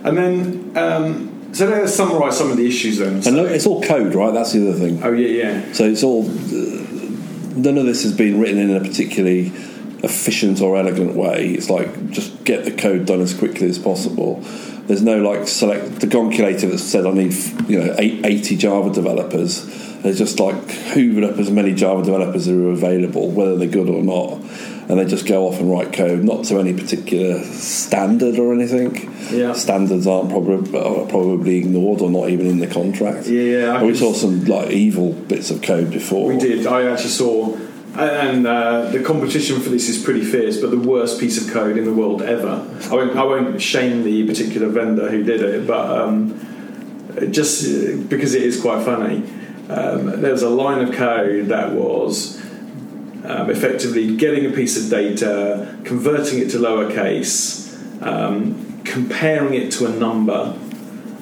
And 0.03 0.17
then, 0.17 0.71
um, 0.77 1.49
so 1.53 1.67
let's 1.67 1.93
summarise 1.93 2.37
some 2.37 2.51
of 2.51 2.57
the 2.57 2.67
issues 2.67 2.97
then. 2.97 3.15
and 3.15 3.35
look, 3.37 3.49
it's 3.51 3.65
all 3.65 3.81
code, 3.81 4.13
right? 4.13 4.33
That's 4.33 4.51
the 4.51 4.67
other 4.69 4.77
thing. 4.77 5.01
oh, 5.03 5.11
yeah, 5.13 5.43
yeah. 5.43 5.73
So 5.73 5.85
it's 5.85 6.03
all. 6.03 6.25
Uh, 6.25 6.84
none 7.55 7.77
of 7.77 7.85
this 7.85 8.03
has 8.03 8.13
been 8.13 8.39
written 8.39 8.57
in 8.57 8.75
a 8.75 8.79
particularly 8.79 9.51
efficient 10.05 10.61
or 10.61 10.77
elegant 10.77 11.15
way. 11.15 11.49
It's 11.49 11.69
like 11.69 12.09
just 12.11 12.43
get 12.45 12.63
the 12.63 12.71
code 12.71 13.05
done 13.05 13.21
as 13.21 13.33
quickly 13.33 13.67
as 13.69 13.77
possible. 13.79 14.39
There's 14.87 15.01
no 15.01 15.17
like 15.21 15.47
select 15.47 15.99
the 15.99 16.07
Gonculator 16.07 16.69
that 16.71 16.77
said 16.77 17.05
I 17.05 17.11
need 17.11 17.33
you 17.67 17.79
know 17.83 17.95
eight- 17.97 18.25
80 18.25 18.55
Java 18.57 18.93
developers. 18.93 19.65
They 20.03 20.13
just 20.13 20.39
like 20.39 20.55
hoovered 20.93 21.27
up 21.27 21.39
as 21.39 21.49
many 21.49 21.73
Java 21.73 22.03
developers 22.03 22.45
who 22.45 22.69
are 22.69 22.73
available, 22.73 23.31
whether 23.31 23.57
they're 23.57 23.67
good 23.67 23.89
or 23.89 24.03
not, 24.03 24.33
and 24.87 24.99
they 24.99 25.05
just 25.05 25.25
go 25.25 25.47
off 25.47 25.59
and 25.59 25.71
write 25.71 25.93
code, 25.93 26.23
not 26.23 26.45
to 26.45 26.59
any 26.59 26.73
particular 26.75 27.43
standard 27.43 28.37
or 28.37 28.53
anything. 28.53 29.11
Yeah. 29.31 29.53
Standards 29.53 30.05
aren't 30.05 30.29
probably 30.29 30.79
are 30.79 31.07
probably 31.07 31.57
ignored 31.57 32.01
or 32.01 32.11
not 32.11 32.29
even 32.29 32.45
in 32.45 32.59
the 32.59 32.67
contract. 32.67 33.25
Yeah, 33.25 33.41
yeah, 33.41 33.83
we 33.83 33.95
saw 33.95 34.13
some 34.13 34.45
like 34.45 34.69
evil 34.69 35.13
bits 35.13 35.49
of 35.49 35.63
code 35.63 35.89
before. 35.89 36.27
We 36.27 36.37
did. 36.37 36.67
I 36.67 36.83
actually 36.83 37.09
saw, 37.09 37.57
and 37.97 38.45
uh, 38.45 38.89
the 38.89 39.01
competition 39.01 39.59
for 39.61 39.69
this 39.69 39.87
is 39.89 40.03
pretty 40.03 40.23
fierce. 40.23 40.59
But 40.59 40.71
the 40.71 40.79
worst 40.79 41.19
piece 41.19 41.43
of 41.43 41.51
code 41.53 41.77
in 41.77 41.85
the 41.85 41.93
world 41.93 42.21
ever. 42.21 42.67
I 42.85 42.93
won't. 42.93 43.15
I 43.17 43.23
won't 43.23 43.61
shame 43.61 44.03
the 44.03 44.25
particular 44.27 44.67
vendor 44.67 45.09
who 45.09 45.23
did 45.23 45.41
it, 45.41 45.65
but 45.65 46.01
um, 46.01 47.31
just 47.31 48.09
because 48.09 48.33
it 48.33 48.43
is 48.43 48.59
quite 48.59 48.83
funny. 48.83 49.23
Um, 49.69 50.21
there 50.21 50.31
was 50.31 50.43
a 50.43 50.49
line 50.49 50.87
of 50.87 50.93
code 50.93 51.47
that 51.47 51.71
was 51.71 52.39
um, 53.25 53.49
effectively 53.49 54.15
getting 54.15 54.45
a 54.45 54.51
piece 54.51 54.77
of 54.81 54.89
data, 54.89 55.75
converting 55.83 56.39
it 56.39 56.51
to 56.51 56.57
lowercase, 56.57 58.03
um, 58.03 58.81
comparing 58.83 59.55
it 59.55 59.71
to 59.73 59.87
a 59.87 59.89
number, 59.89 60.55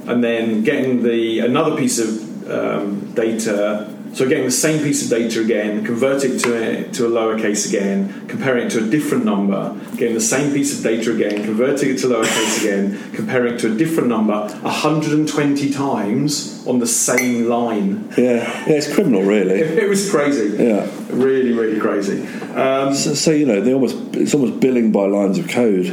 and 0.07 0.23
then 0.23 0.63
getting 0.63 1.03
the 1.03 1.39
another 1.39 1.77
piece 1.77 1.99
of 1.99 2.51
um, 2.51 3.13
data. 3.13 3.92
So 4.13 4.29
getting 4.29 4.45
the 4.45 4.51
same 4.51 4.83
piece 4.83 5.03
of 5.03 5.09
data 5.09 5.41
again, 5.41 5.83
converting 5.83 6.35
it 6.35 6.39
to 6.41 6.53
a, 6.53 6.91
to 6.91 7.07
a 7.07 7.09
lowercase 7.09 7.67
again, 7.67 8.27
comparing 8.27 8.67
it 8.67 8.69
to 8.71 8.85
a 8.85 8.87
different 8.87 9.25
number, 9.25 9.73
getting 9.97 10.13
the 10.13 10.21
same 10.21 10.53
piece 10.53 10.77
of 10.77 10.83
data 10.83 11.11
again, 11.15 11.43
converting 11.43 11.89
it 11.89 11.97
to 11.99 12.07
lowercase 12.07 12.61
again, 12.61 13.11
comparing 13.13 13.55
it 13.55 13.59
to 13.61 13.73
a 13.73 13.75
different 13.75 14.09
number 14.09 14.39
120 14.61 15.71
times 15.71 16.65
on 16.67 16.77
the 16.77 16.85
same 16.85 17.49
line. 17.49 18.07
Yeah, 18.15 18.35
yeah, 18.67 18.69
it's 18.69 18.93
criminal, 18.93 19.23
really. 19.23 19.61
It 19.83 19.89
was 19.89 20.09
crazy. 20.09 20.63
Yeah. 20.63 20.87
Really, 21.09 21.51
really 21.51 21.79
crazy. 21.79 22.25
Um, 22.53 22.93
So, 22.93 23.15
so 23.15 23.31
you 23.31 23.45
know, 23.47 23.61
they 23.61 23.73
almost 23.73 23.97
it's 24.15 24.33
almost 24.35 24.59
billing 24.59 24.91
by 24.91 25.05
lines 25.07 25.39
of 25.39 25.47
code. 25.47 25.87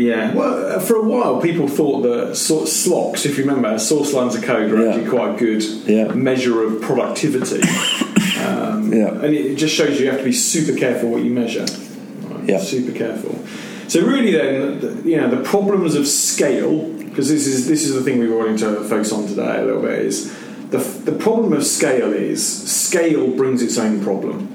Yeah, 0.00 0.32
well, 0.34 0.76
uh, 0.76 0.80
for 0.80 0.96
a 0.96 1.02
while, 1.02 1.40
people 1.42 1.68
thought 1.68 2.00
that 2.02 2.34
sort 2.36 2.68
SLOCs, 2.68 3.26
if 3.26 3.36
you 3.36 3.44
remember, 3.44 3.78
source 3.78 4.12
lines 4.14 4.34
of 4.34 4.42
code 4.42 4.70
were 4.72 4.82
Yeah. 4.82 4.90
actually 4.94 5.08
quite 5.10 5.34
a 5.36 5.38
good 5.38 5.62
Yeah. 5.86 6.12
measure 6.14 6.62
of 6.62 6.80
productivity. 6.80 7.60
Yeah, 8.92 9.22
and 9.22 9.32
it 9.34 9.54
just 9.54 9.72
shows 9.74 10.00
you 10.00 10.08
have 10.10 10.18
to 10.18 10.24
be 10.24 10.32
super 10.32 10.76
careful 10.76 11.10
what 11.10 11.22
you 11.22 11.30
measure. 11.30 11.60
Right? 12.28 12.48
Yeah. 12.48 12.58
Super 12.58 12.90
careful. 12.90 13.38
So 13.86 14.00
really, 14.00 14.32
then, 14.32 14.80
the- 14.80 15.08
you 15.08 15.16
know, 15.16 15.30
the 15.30 15.36
problems 15.36 15.94
of 15.94 16.08
scale, 16.08 16.88
because 16.98 17.28
this 17.28 17.46
is 17.46 17.68
this 17.68 17.84
is 17.86 17.94
the 17.94 18.00
thing 18.02 18.18
we 18.18 18.26
were 18.26 18.38
wanting 18.38 18.56
to 18.58 18.80
focus 18.84 19.12
on 19.12 19.28
today 19.28 19.58
a 19.60 19.64
little 19.64 19.82
bit, 19.82 19.98
is 20.00 20.28
the 20.70 20.78
the 21.04 21.12
problem 21.12 21.52
of 21.52 21.64
scale 21.64 22.12
is 22.12 22.42
scale 22.44 23.28
brings 23.28 23.62
its 23.62 23.78
own 23.78 24.00
problem, 24.02 24.48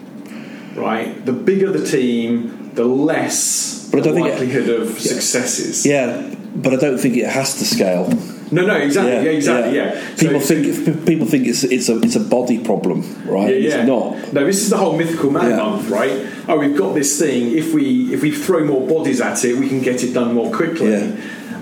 right? 0.75 1.25
The 1.25 1.31
bigger 1.33 1.71
the 1.71 1.85
team, 1.85 2.71
the 2.73 2.83
less 2.85 3.84
But 3.95 4.07
I 4.07 4.11
the 4.11 4.19
don't 4.19 4.23
think 4.23 4.27
it- 4.27 4.31
likelihood 4.39 4.69
of 4.81 4.99
successes. 4.99 5.85
yeah, 5.85 6.33
but 6.55 6.73
I 6.73 6.77
don't 6.77 6.97
think 6.97 7.17
it 7.17 7.27
has 7.27 7.55
to 7.59 7.65
scale. 7.65 8.09
No, 8.51 8.63
no, 8.65 8.75
exactly, 8.75 9.13
yeah, 9.25 9.37
exactly, 9.37 9.75
yeah. 9.75 9.99
People 10.19 10.39
So- 10.39 10.61
think 10.61 11.05
people 11.05 11.25
think 11.25 11.47
it's 11.47 11.63
it's 11.63 11.89
a 11.89 11.97
it's 12.01 12.15
a 12.15 12.19
body 12.19 12.59
problem, 12.59 13.03
right? 13.27 13.49
Yeah, 13.49 13.55
yeah. 13.69 13.75
It's 13.79 13.87
not. 13.87 14.33
No, 14.33 14.45
this 14.45 14.61
is 14.61 14.69
the 14.69 14.77
whole 14.77 14.95
mythical 14.95 15.31
man 15.31 15.49
Yeah. 15.49 15.57
month, 15.57 15.89
right? 15.89 16.11
Oh, 16.47 16.57
we've 16.59 16.77
got 16.77 16.93
this 16.93 17.17
thing. 17.19 17.57
If 17.57 17.73
we 17.73 18.13
if 18.13 18.21
we 18.21 18.31
throw 18.31 18.63
more 18.63 18.85
bodies 18.87 19.19
at 19.19 19.43
it, 19.45 19.57
we 19.57 19.67
can 19.67 19.81
get 19.81 20.03
it 20.03 20.13
done 20.13 20.33
more 20.35 20.51
quickly. 20.51 20.91
Yeah. 20.91 21.07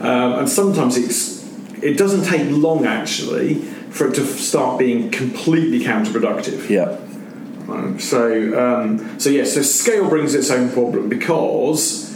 Um, 0.02 0.34
and 0.40 0.50
sometimes 0.50 0.98
it's 0.98 1.42
it 1.82 1.98
doesn't 1.98 2.26
take 2.26 2.44
long 2.50 2.86
actually 2.86 3.56
for 3.90 4.08
it 4.08 4.16
to 4.16 4.26
start 4.26 4.78
being 4.80 5.10
completely 5.10 5.80
counterproductive. 5.86 6.70
Yeah, 6.70 6.98
Um, 7.70 7.98
so 8.00 8.22
um, 8.60 8.88
so 9.20 9.30
yeah, 9.30 9.46
so 9.46 9.62
scale 9.62 10.10
brings 10.10 10.36
its 10.36 10.50
own 10.52 10.70
problem 10.70 11.08
because 11.08 12.13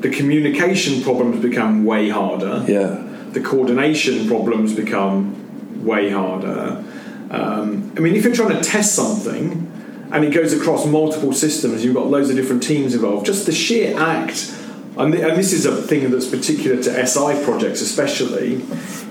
the 0.00 0.10
communication 0.10 1.02
problems 1.02 1.40
become 1.40 1.84
way 1.84 2.08
harder 2.08 2.64
yeah, 2.66 3.02
the 3.32 3.40
coordination 3.40 4.26
problems 4.26 4.74
become 4.74 5.84
way 5.84 6.10
harder. 6.10 6.84
Um, 7.30 7.92
I 7.96 8.00
mean, 8.00 8.16
if 8.16 8.24
you're 8.24 8.34
trying 8.34 8.56
to 8.56 8.60
test 8.60 8.94
something 8.94 9.70
and 10.12 10.24
it 10.24 10.34
goes 10.34 10.52
across 10.52 10.84
multiple 10.86 11.32
systems, 11.32 11.84
you've 11.84 11.94
got 11.94 12.06
loads 12.06 12.30
of 12.30 12.36
different 12.36 12.62
teams 12.62 12.94
involved, 12.94 13.26
just 13.26 13.46
the 13.46 13.52
sheer 13.52 13.98
act, 13.98 14.56
and, 14.96 15.12
th- 15.12 15.24
and 15.24 15.38
this 15.38 15.52
is 15.52 15.64
a 15.64 15.80
thing 15.82 16.10
that's 16.10 16.26
particular 16.26 16.82
to 16.82 17.06
SI 17.06 17.44
projects 17.44 17.80
especially, 17.80 18.62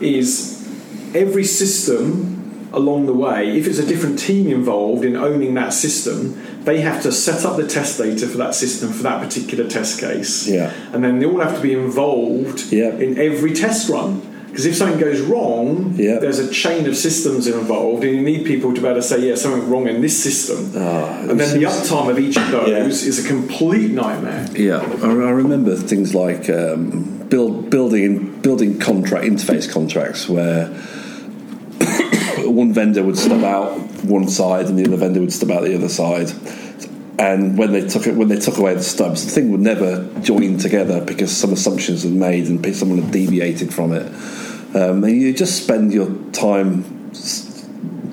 is 0.02 0.56
every 1.16 1.46
system 1.46 2.70
along 2.74 3.06
the 3.06 3.14
way, 3.14 3.58
if 3.58 3.66
it's 3.66 3.80
a 3.80 3.86
different 3.86 4.20
team 4.20 4.52
involved 4.52 5.04
in 5.04 5.16
owning 5.16 5.54
that 5.56 5.74
system, 5.74 6.34
they 6.70 6.82
have 6.82 7.02
to 7.02 7.12
set 7.12 7.46
up 7.48 7.58
the 7.58 7.68
test 7.68 7.98
data 7.98 8.28
for 8.28 8.38
that 8.38 8.54
system 8.64 8.88
for 8.98 9.04
that 9.04 9.20
particular 9.26 9.66
test 9.68 10.00
case. 10.00 10.48
Yeah. 10.48 10.72
And 10.94 11.04
then 11.04 11.14
they 11.20 11.26
all 11.26 11.40
have 11.48 11.56
to 11.56 11.62
be 11.70 11.74
involved 11.74 12.72
Yeah. 12.72 12.92
in 13.06 13.18
every 13.18 13.54
test 13.54 13.90
run. 13.90 14.22
Because 14.48 14.66
if 14.66 14.76
something 14.76 15.00
goes 15.00 15.22
wrong, 15.22 15.94
Yeah. 15.98 16.18
there's 16.20 16.40
a 16.40 16.50
chain 16.64 16.88
of 16.88 16.96
systems 16.98 17.48
involved, 17.48 18.04
and 18.04 18.12
you 18.18 18.22
need 18.32 18.42
people 18.46 18.74
to 18.74 18.82
be 18.82 18.88
able 18.88 19.00
to 19.02 19.08
say, 19.12 19.20
"Yeah, 19.28 19.36
something 19.36 19.70
wrong 19.72 19.88
in 19.88 20.02
this 20.02 20.18
system." 20.28 20.60
Ah, 20.76 21.30
and 21.30 21.40
then 21.40 21.50
the 21.60 21.66
uptime 21.72 22.08
of 22.14 22.18
each 22.26 22.38
of 22.44 22.48
those 22.52 22.70
Yeah. 22.70 23.10
is 23.12 23.18
a 23.24 23.28
complete 23.36 23.92
nightmare. 24.04 24.44
Yeah, 24.56 24.82
I, 25.04 25.08
I 25.32 25.32
remember 25.44 25.76
things 25.76 26.10
like 26.24 26.50
um, 26.50 26.82
build, 27.30 27.70
building 27.70 28.12
building 28.42 28.72
contract 28.80 29.24
interface 29.32 29.68
contracts 29.78 30.28
where 30.36 30.70
one 32.52 32.74
vendor 32.74 33.04
would 33.04 33.18
stub 33.18 33.44
out 33.44 33.78
one 34.04 34.28
side 34.28 34.68
and 34.68 34.78
the 34.78 34.86
other 34.86 34.98
vendor 34.98 35.20
would 35.20 35.34
stub 35.34 35.52
out 35.52 35.64
the 35.64 35.76
other 35.76 35.90
side. 35.90 36.32
And 37.20 37.58
when 37.58 37.74
they 37.74 37.86
took 37.86 38.08
it, 38.08 38.16
when 38.16 38.30
they 38.30 38.40
took 38.40 38.58
away 38.58 38.74
the 38.76 38.84
stubs, 38.84 39.26
the 39.26 39.32
thing 39.32 39.52
would 39.52 39.60
never 39.60 40.10
join 40.22 40.58
together 40.58 41.04
because 41.04 41.36
some 41.36 41.52
assumptions 41.52 42.06
were 42.06 42.12
made 42.12 42.48
and 42.48 42.76
someone 42.76 43.02
had 43.02 43.12
deviated 43.12 43.74
from 43.74 43.92
it. 43.92 44.06
Um, 44.76 45.04
and 45.04 45.22
you 45.22 45.34
just 45.34 45.62
spend 45.64 45.92
your 45.92 46.08
time 46.32 46.84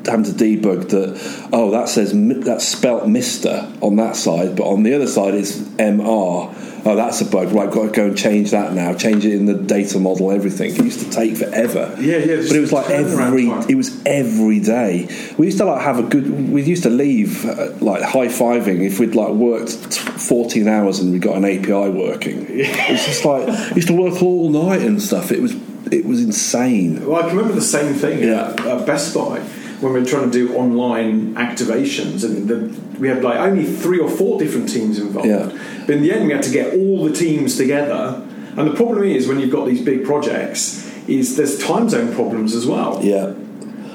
having 0.07 0.25
to 0.25 0.33
debug 0.33 0.88
that. 0.88 1.49
Oh, 1.53 1.70
that 1.70 1.88
says 1.88 2.12
that's 2.44 2.66
spelt 2.66 3.09
Mister 3.09 3.70
on 3.81 3.96
that 3.96 4.16
side, 4.16 4.57
but 4.57 4.64
on 4.64 4.83
the 4.83 4.94
other 4.94 5.07
side 5.07 5.35
it's 5.35 5.57
Mr. 5.57 6.53
Oh, 6.88 6.94
that's 6.94 7.20
a 7.20 7.25
bug. 7.25 7.51
Right, 7.53 7.68
got 7.70 7.87
to 7.87 7.90
go 7.90 8.07
and 8.07 8.16
change 8.16 8.53
that 8.53 8.72
now. 8.72 8.94
Change 8.94 9.25
it 9.27 9.35
in 9.35 9.46
the 9.46 9.55
data 9.55 9.99
model. 9.99 10.31
Everything. 10.31 10.70
It 10.70 10.85
used 10.85 11.01
to 11.01 11.11
take 11.11 11.37
forever. 11.37 11.94
Yeah, 11.99 12.18
yeah, 12.18 12.37
But 12.37 12.53
it 12.57 12.61
was 12.61 12.72
like 12.72 12.88
every. 12.90 13.49
It 13.68 13.75
was 13.77 14.01
every 14.07 14.61
day. 14.61 15.09
We 15.37 15.46
used 15.46 15.59
to 15.59 15.64
like 15.64 15.83
have 15.83 15.99
a 15.99 16.05
good. 16.05 16.51
We 16.53 16.62
used 16.62 16.85
to 16.85 16.90
leave 16.90 17.44
uh, 17.44 17.72
like 17.81 18.03
high 18.03 18.29
fiving 18.29 18.87
if 18.87 19.01
we'd 19.01 19.16
like 19.16 19.31
worked 19.33 19.90
t- 19.92 20.01
fourteen 20.12 20.68
hours 20.68 21.01
and 21.01 21.12
we 21.12 21.18
got 21.18 21.37
an 21.37 21.44
API 21.44 21.90
working. 21.90 22.46
It 22.57 22.92
was 22.92 23.05
just 23.05 23.25
like 23.25 23.46
we 23.70 23.77
used 23.77 23.88
to 23.88 23.94
work 24.01 24.22
all 24.22 24.49
night 24.49 24.81
and 24.83 25.03
stuff. 25.03 25.33
It 25.33 25.42
was 25.42 25.55
it 25.92 26.05
was 26.05 26.22
insane. 26.22 27.05
Well, 27.05 27.16
I 27.16 27.29
can 27.29 27.37
remember 27.37 27.55
the 27.55 27.61
same 27.62 27.94
thing 27.94 28.22
Yeah. 28.22 28.51
at, 28.51 28.61
at 28.66 28.87
Best 28.87 29.12
Buy 29.14 29.40
when 29.80 29.92
we're 29.92 30.04
trying 30.04 30.30
to 30.30 30.32
do 30.32 30.54
online 30.56 31.34
activations, 31.34 32.24
and 32.24 32.48
the, 32.48 32.98
we 32.98 33.08
had 33.08 33.22
like 33.22 33.38
only 33.38 33.64
three 33.64 33.98
or 33.98 34.08
four 34.10 34.38
different 34.38 34.68
teams 34.68 34.98
involved. 34.98 35.28
Yeah. 35.28 35.50
But 35.86 35.96
in 35.96 36.02
the 36.02 36.12
end, 36.12 36.26
we 36.26 36.32
had 36.32 36.42
to 36.44 36.50
get 36.50 36.74
all 36.74 37.04
the 37.04 37.12
teams 37.12 37.56
together. 37.56 38.22
And 38.56 38.66
the 38.70 38.74
problem 38.74 39.04
is 39.04 39.28
when 39.28 39.38
you've 39.38 39.52
got 39.52 39.66
these 39.66 39.82
big 39.84 40.04
projects, 40.04 40.82
is 41.06 41.36
there's 41.36 41.58
time 41.62 41.88
zone 41.88 42.14
problems 42.14 42.54
as 42.54 42.66
well. 42.66 43.00
Yeah, 43.04 43.32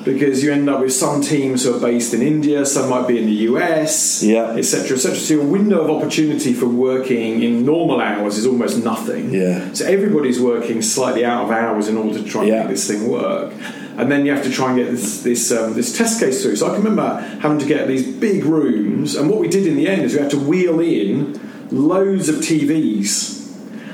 Because 0.05 0.43
you 0.43 0.51
end 0.51 0.69
up 0.69 0.79
with 0.81 0.93
some 0.93 1.21
teams 1.21 1.63
who 1.65 1.75
are 1.75 1.79
based 1.79 2.13
in 2.13 2.21
India, 2.21 2.65
some 2.65 2.89
might 2.89 3.07
be 3.07 3.17
in 3.17 3.25
the 3.25 3.37
US, 3.49 4.23
Yeah. 4.23 4.53
etc., 4.55 4.95
etc. 4.97 5.15
So 5.17 5.33
your 5.35 5.43
window 5.45 5.81
of 5.81 5.89
opportunity 5.89 6.53
for 6.53 6.67
working 6.67 7.43
in 7.43 7.65
normal 7.65 7.99
hours 7.99 8.37
is 8.37 8.45
almost 8.45 8.83
nothing. 8.83 9.33
Yeah. 9.33 9.73
So 9.73 9.85
everybody's 9.85 10.39
working 10.39 10.81
slightly 10.81 11.25
out 11.25 11.45
of 11.45 11.51
hours 11.51 11.87
in 11.87 11.97
order 11.97 12.17
to 12.19 12.23
try 12.23 12.41
and 12.43 12.49
Yeah. 12.49 12.59
make 12.61 12.69
this 12.69 12.87
thing 12.87 13.09
work. 13.09 13.51
And 13.97 14.11
then 14.11 14.25
you 14.25 14.33
have 14.33 14.43
to 14.43 14.51
try 14.51 14.69
and 14.69 14.77
get 14.77 14.89
this 14.91 15.21
this, 15.21 15.51
um, 15.51 15.73
this 15.73 15.95
test 15.97 16.19
case 16.19 16.41
through. 16.43 16.55
So 16.55 16.67
I 16.67 16.69
can 16.75 16.83
remember 16.83 17.19
having 17.41 17.59
to 17.59 17.65
get 17.65 17.87
these 17.87 18.07
big 18.07 18.45
rooms, 18.45 19.15
and 19.15 19.29
what 19.29 19.39
we 19.39 19.47
did 19.47 19.67
in 19.67 19.75
the 19.75 19.87
end 19.87 20.03
is 20.03 20.13
we 20.13 20.19
had 20.19 20.31
to 20.31 20.39
wheel 20.39 20.79
in 20.79 21.39
loads 21.71 22.29
of 22.29 22.35
TVs. 22.37 23.39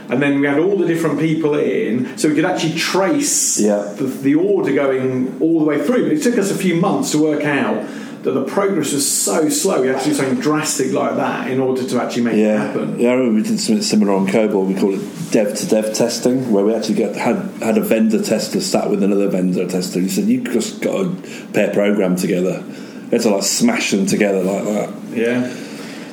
And 0.09 0.21
then 0.21 0.39
we 0.39 0.47
had 0.47 0.57
all 0.59 0.77
the 0.77 0.87
different 0.87 1.19
people 1.19 1.55
in, 1.55 2.17
so 2.17 2.29
we 2.29 2.35
could 2.35 2.45
actually 2.45 2.75
trace 2.75 3.59
Yeah. 3.59 3.93
the, 3.97 4.05
the 4.05 4.35
order 4.35 4.73
going 4.73 5.37
all 5.41 5.59
the 5.59 5.65
way 5.65 5.83
through. 5.85 6.03
But 6.03 6.13
it 6.13 6.23
took 6.23 6.37
us 6.37 6.49
a 6.49 6.55
few 6.55 6.75
months 6.79 7.11
to 7.11 7.17
work 7.21 7.43
out 7.43 7.85
that 8.27 8.33
the 8.33 8.43
progress 8.43 8.91
was 8.91 9.09
so 9.09 9.47
slow. 9.47 9.81
We 9.81 9.87
had 9.87 9.99
to 10.01 10.09
do 10.09 10.13
something 10.13 10.39
drastic 10.41 10.91
like 10.91 11.15
that 11.15 11.49
in 11.49 11.61
order 11.61 11.87
to 11.87 12.01
actually 12.01 12.23
make 12.23 12.33
it 12.33 12.39
yeah, 12.39 12.65
happen. 12.65 12.99
yeah. 12.99 13.09
I 13.09 13.13
remember 13.13 13.35
we 13.35 13.43
did 13.43 13.57
something 13.57 13.81
similar 13.81 14.13
on 14.13 14.27
Cobra. 14.27 14.59
We 14.59 14.75
called 14.75 14.95
it 14.95 15.31
dev 15.31 15.55
to 15.55 15.67
dev 15.67 15.93
testing, 15.93 16.51
where 16.51 16.65
we 16.65 16.75
actually 16.75 16.95
get, 16.95 17.15
had 17.15 17.37
had 17.61 17.77
a 17.77 17.81
vendor 17.81 18.21
tester 18.21 18.59
sat 18.59 18.89
with 18.89 19.01
another 19.01 19.29
vendor 19.29 19.65
tester. 19.65 20.01
He 20.01 20.09
said, 20.09 20.25
"You 20.25 20.43
just 20.43 20.81
got 20.81 21.03
to 21.03 21.47
pair 21.53 21.73
program 21.73 22.17
together." 22.17 22.63
We 23.05 23.11
had 23.11 23.21
to 23.21 23.29
like 23.29 23.43
smash 23.43 23.91
them 23.91 24.05
together 24.05 24.43
like 24.43 24.63
that. 24.65 24.93
Yeah. 25.15 25.53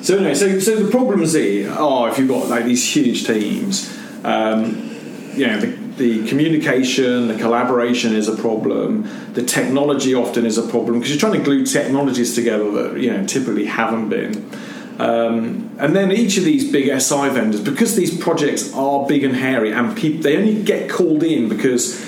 So 0.03 0.16
anyway, 0.18 0.35
so 0.35 0.61
so 0.61 0.77
the 0.77 0.90
problems 0.90 1.33
here 1.33 1.72
are 1.72 2.11
if 2.11 2.18
you've 2.18 2.29
got 2.29 2.48
like 2.48 2.64
these 2.64 2.94
huge 2.94 3.27
teams, 3.27 3.92
um, 4.22 4.94
you 5.35 5.48
know, 5.48 5.59
the, 5.59 5.84
the 5.96 6.26
communication, 6.26 7.28
the 7.28 7.37
collaboration 7.37 8.14
is 8.14 8.28
a 8.28 8.37
problem. 8.37 9.09
The 9.35 9.42
technology 9.42 10.14
often 10.14 10.44
is 10.44 10.59
a 10.59 10.66
problem 10.66 10.98
because 10.98 11.11
you're 11.11 11.20
trying 11.20 11.38
to 11.38 11.44
glue 11.44 11.64
technologies 11.64 12.35
together 12.35 12.70
that 12.72 13.00
you 13.00 13.12
know 13.12 13.24
typically 13.26 13.66
haven't 13.66 14.09
been. 14.09 14.50
Um, 14.98 15.74
and 15.78 15.94
then 15.94 16.12
each 16.12 16.37
of 16.37 16.44
these 16.44 16.70
big 16.70 16.87
SI 17.00 17.28
vendors, 17.30 17.61
because 17.61 17.96
these 17.96 18.16
projects 18.16 18.72
are 18.74 19.07
big 19.07 19.24
and 19.24 19.35
hairy, 19.35 19.72
and 19.72 19.96
peop 19.96 20.22
they 20.22 20.37
only 20.37 20.62
get 20.62 20.90
called 20.90 21.22
in 21.22 21.48
because 21.48 22.00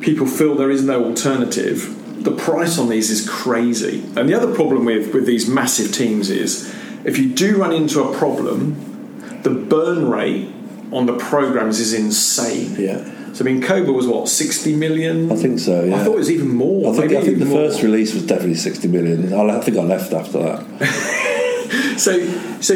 people 0.00 0.26
feel 0.26 0.54
there 0.54 0.70
is 0.70 0.84
no 0.84 1.04
alternative. 1.04 1.98
The 2.24 2.32
price 2.32 2.78
on 2.78 2.88
these 2.88 3.10
is 3.10 3.28
crazy. 3.28 4.02
And 4.16 4.28
the 4.28 4.34
other 4.34 4.54
problem 4.54 4.84
with, 4.84 5.12
with 5.14 5.26
these 5.26 5.48
massive 5.48 5.92
teams 5.92 6.30
is 6.30 6.72
if 7.04 7.18
you 7.18 7.30
do 7.30 7.58
run 7.58 7.72
into 7.72 8.02
a 8.02 8.16
problem, 8.16 9.40
the 9.42 9.50
burn 9.50 10.08
rate 10.08 10.52
on 10.92 11.06
the 11.06 11.16
programs 11.16 11.80
is 11.80 11.92
insane. 11.94 12.74
Yeah. 12.78 13.32
So 13.32 13.44
I 13.44 13.48
mean, 13.48 13.62
Cobra 13.62 13.92
was 13.92 14.06
what 14.06 14.28
sixty 14.28 14.74
million. 14.76 15.32
I 15.32 15.36
think 15.36 15.58
so, 15.58 15.84
yeah. 15.84 15.96
I 15.96 16.04
thought 16.04 16.14
it 16.14 16.18
was 16.18 16.30
even 16.30 16.54
more. 16.54 16.92
I 16.92 16.96
think, 16.96 17.12
I 17.12 17.22
think 17.22 17.38
the 17.38 17.46
more. 17.46 17.58
first 17.68 17.82
release 17.82 18.12
was 18.14 18.26
definitely 18.26 18.56
60 18.56 18.88
million. 18.88 19.32
I, 19.32 19.56
I 19.56 19.60
think 19.60 19.78
I 19.78 19.82
left 19.82 20.12
after 20.12 20.38
that. 20.38 21.18
So, 21.96 22.18
so, 22.60 22.74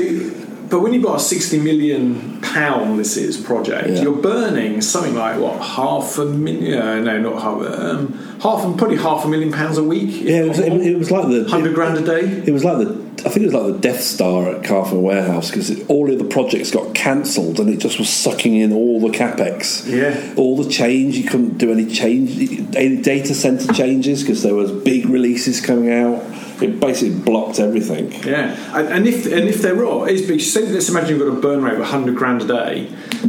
but 0.70 0.80
when 0.80 0.92
you've 0.94 1.02
got 1.02 1.16
a 1.16 1.20
sixty 1.20 1.58
million 1.58 2.40
pound, 2.40 2.98
this 2.98 3.16
is 3.16 3.36
project, 3.36 3.88
Yeah. 3.88 4.02
you're 4.02 4.16
burning 4.16 4.80
something 4.80 5.14
like 5.14 5.38
what 5.40 5.60
half 5.60 6.18
a 6.18 6.24
million? 6.24 6.78
uh, 6.80 7.00
No, 7.00 7.20
not 7.20 7.42
half. 7.42 7.78
Um, 7.80 8.12
half, 8.40 8.62
probably 8.78 8.96
half 8.96 9.24
a 9.24 9.28
million 9.28 9.52
pounds 9.52 9.78
a 9.78 9.82
week. 9.84 10.22
Yeah, 10.22 10.42
it 10.44 10.48
was, 10.48 10.58
it, 10.58 10.72
it 10.72 10.96
was 10.96 11.10
like 11.10 11.28
the 11.28 11.44
hundred 11.48 11.74
grand 11.74 11.98
a 11.98 12.02
day. 12.04 12.20
It 12.46 12.52
was 12.52 12.64
like 12.64 12.78
the 12.78 12.94
I 13.24 13.30
think 13.30 13.38
it 13.38 13.46
was 13.46 13.54
like 13.54 13.72
the 13.72 13.78
Death 13.78 14.02
Star 14.02 14.50
at 14.50 14.62
Carphone 14.62 15.02
Warehouse 15.02 15.50
because 15.50 15.86
all 15.88 16.12
of 16.12 16.18
the 16.18 16.24
projects 16.24 16.70
got 16.70 16.94
cancelled 16.94 17.58
and 17.58 17.70
it 17.70 17.78
just 17.78 17.98
was 17.98 18.08
sucking 18.08 18.54
in 18.54 18.72
all 18.72 19.00
the 19.00 19.08
capex. 19.08 19.86
Yeah. 19.86 20.34
all 20.36 20.56
the 20.62 20.70
change 20.70 21.16
you 21.16 21.28
couldn't 21.28 21.58
do 21.58 21.72
any 21.72 21.86
change, 21.86 22.76
any 22.76 23.00
data 23.00 23.34
center 23.34 23.72
changes 23.72 24.22
because 24.22 24.42
there 24.42 24.54
was 24.54 24.70
big 24.70 25.06
releases 25.06 25.60
coming 25.60 25.90
out. 25.90 26.22
It 26.62 26.80
basically 26.80 27.18
blocked 27.18 27.58
everything. 27.58 28.12
Yeah, 28.24 28.56
and, 28.78 28.88
and 28.88 29.06
if 29.06 29.26
and 29.26 29.46
if 29.46 29.60
there 29.60 29.84
are, 29.84 30.08
it's 30.08 30.22
because 30.22 30.52
say, 30.52 30.66
let's 30.66 30.88
imagine 30.88 31.18
you've 31.18 31.28
got 31.28 31.36
a 31.36 31.40
burn 31.40 31.62
rate 31.62 31.78
of 31.78 31.84
hundred 31.84 32.16
grand 32.16 32.42
a 32.42 32.46
day, 32.46 32.88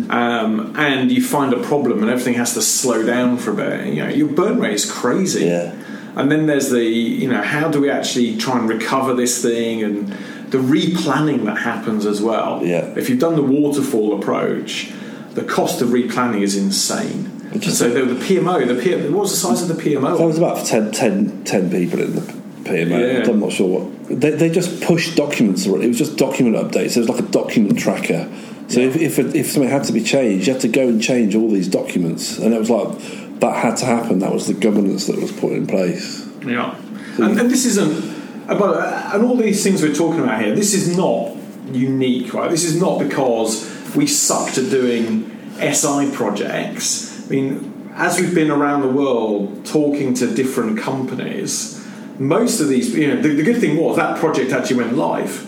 um, 0.09 0.73
and 0.77 1.11
you 1.11 1.21
find 1.21 1.53
a 1.53 1.61
problem 1.61 2.01
and 2.01 2.09
everything 2.09 2.35
has 2.35 2.53
to 2.53 2.61
slow 2.61 3.05
down 3.05 3.37
for 3.37 3.51
a 3.51 3.55
bit. 3.55 3.93
You 3.93 4.03
know, 4.03 4.09
your 4.09 4.29
burn 4.29 4.61
rate 4.61 4.75
is 4.75 4.89
crazy. 4.89 5.45
Yeah. 5.45 5.75
And 6.17 6.31
then 6.31 6.47
there's 6.47 6.69
the 6.69 6.83
you 6.83 7.29
know 7.29 7.41
how 7.41 7.69
do 7.69 7.79
we 7.79 7.89
actually 7.89 8.37
try 8.37 8.59
and 8.59 8.67
recover 8.67 9.13
this 9.13 9.41
thing 9.41 9.83
and 9.83 10.09
the 10.49 10.57
replanning 10.57 11.45
that 11.45 11.57
happens 11.57 12.05
as 12.05 12.21
well. 12.21 12.65
Yeah. 12.65 12.93
If 12.95 13.09
you've 13.09 13.19
done 13.19 13.35
the 13.35 13.43
waterfall 13.43 14.17
approach, 14.17 14.91
the 15.33 15.43
cost 15.43 15.81
of 15.81 15.89
replanning 15.89 16.41
is 16.41 16.55
insane. 16.55 17.33
So 17.61 17.89
the, 17.89 18.13
the 18.13 18.25
PMO, 18.25 18.67
the 18.67 18.73
PMO, 18.73 19.11
what 19.11 19.21
was 19.21 19.31
the 19.31 19.37
size 19.37 19.61
of 19.61 19.75
the 19.75 19.81
PMO? 19.81 20.17
There 20.17 20.27
was 20.27 20.37
about 20.37 20.65
10, 20.65 20.91
10, 20.91 21.43
10 21.43 21.71
people 21.71 22.01
in 22.01 22.15
the 22.15 22.21
PMO. 22.63 23.25
Yeah. 23.25 23.31
I'm 23.31 23.39
not 23.39 23.51
sure 23.51 23.79
what 23.79 24.21
they, 24.21 24.31
they 24.31 24.49
just 24.49 24.81
pushed 24.81 25.15
documents. 25.15 25.65
around. 25.65 25.83
It 25.83 25.87
was 25.87 25.97
just 25.97 26.17
document 26.17 26.55
updates. 26.55 26.95
It 26.95 26.99
was 26.99 27.09
like 27.09 27.19
a 27.19 27.27
document 27.27 27.79
tracker. 27.79 28.29
So 28.69 28.81
if, 28.81 28.97
if 28.97 29.17
if 29.19 29.51
something 29.51 29.69
had 29.69 29.85
to 29.85 29.93
be 29.93 30.03
changed, 30.03 30.47
you 30.47 30.53
had 30.53 30.61
to 30.63 30.67
go 30.67 30.87
and 30.87 31.01
change 31.01 31.35
all 31.35 31.49
these 31.49 31.69
documents, 31.69 32.37
and 32.37 32.53
it 32.53 32.59
was 32.59 32.69
like 32.69 32.97
that 33.39 33.55
had 33.55 33.77
to 33.77 33.85
happen. 33.85 34.19
That 34.19 34.33
was 34.33 34.47
the 34.47 34.53
governance 34.53 35.07
that 35.07 35.19
was 35.19 35.31
put 35.31 35.53
in 35.53 35.67
place. 35.67 36.27
Yeah, 36.45 36.75
and, 37.17 37.39
and 37.39 37.51
this 37.51 37.65
isn't 37.65 38.49
uh, 38.49 38.55
about 38.55 38.77
uh, 38.77 39.11
and 39.13 39.23
all 39.23 39.35
these 39.35 39.63
things 39.63 39.81
we're 39.81 39.93
talking 39.93 40.21
about 40.21 40.41
here. 40.41 40.55
This 40.55 40.73
is 40.73 40.95
not 40.95 41.35
unique, 41.71 42.33
right? 42.33 42.49
This 42.49 42.63
is 42.63 42.79
not 42.79 42.99
because 42.99 43.95
we 43.95 44.07
sucked 44.07 44.57
at 44.57 44.69
doing 44.69 45.29
SI 45.59 46.11
projects. 46.13 47.25
I 47.27 47.29
mean, 47.29 47.91
as 47.95 48.19
we've 48.19 48.33
been 48.33 48.51
around 48.51 48.81
the 48.81 48.89
world 48.89 49.65
talking 49.65 50.13
to 50.15 50.33
different 50.33 50.79
companies, 50.79 51.83
most 52.19 52.59
of 52.59 52.69
these, 52.69 52.95
you 52.95 53.07
know, 53.07 53.21
the, 53.21 53.29
the 53.29 53.43
good 53.43 53.59
thing 53.59 53.77
was 53.77 53.97
that 53.97 54.19
project 54.19 54.51
actually 54.51 54.77
went 54.77 54.95
live. 54.95 55.45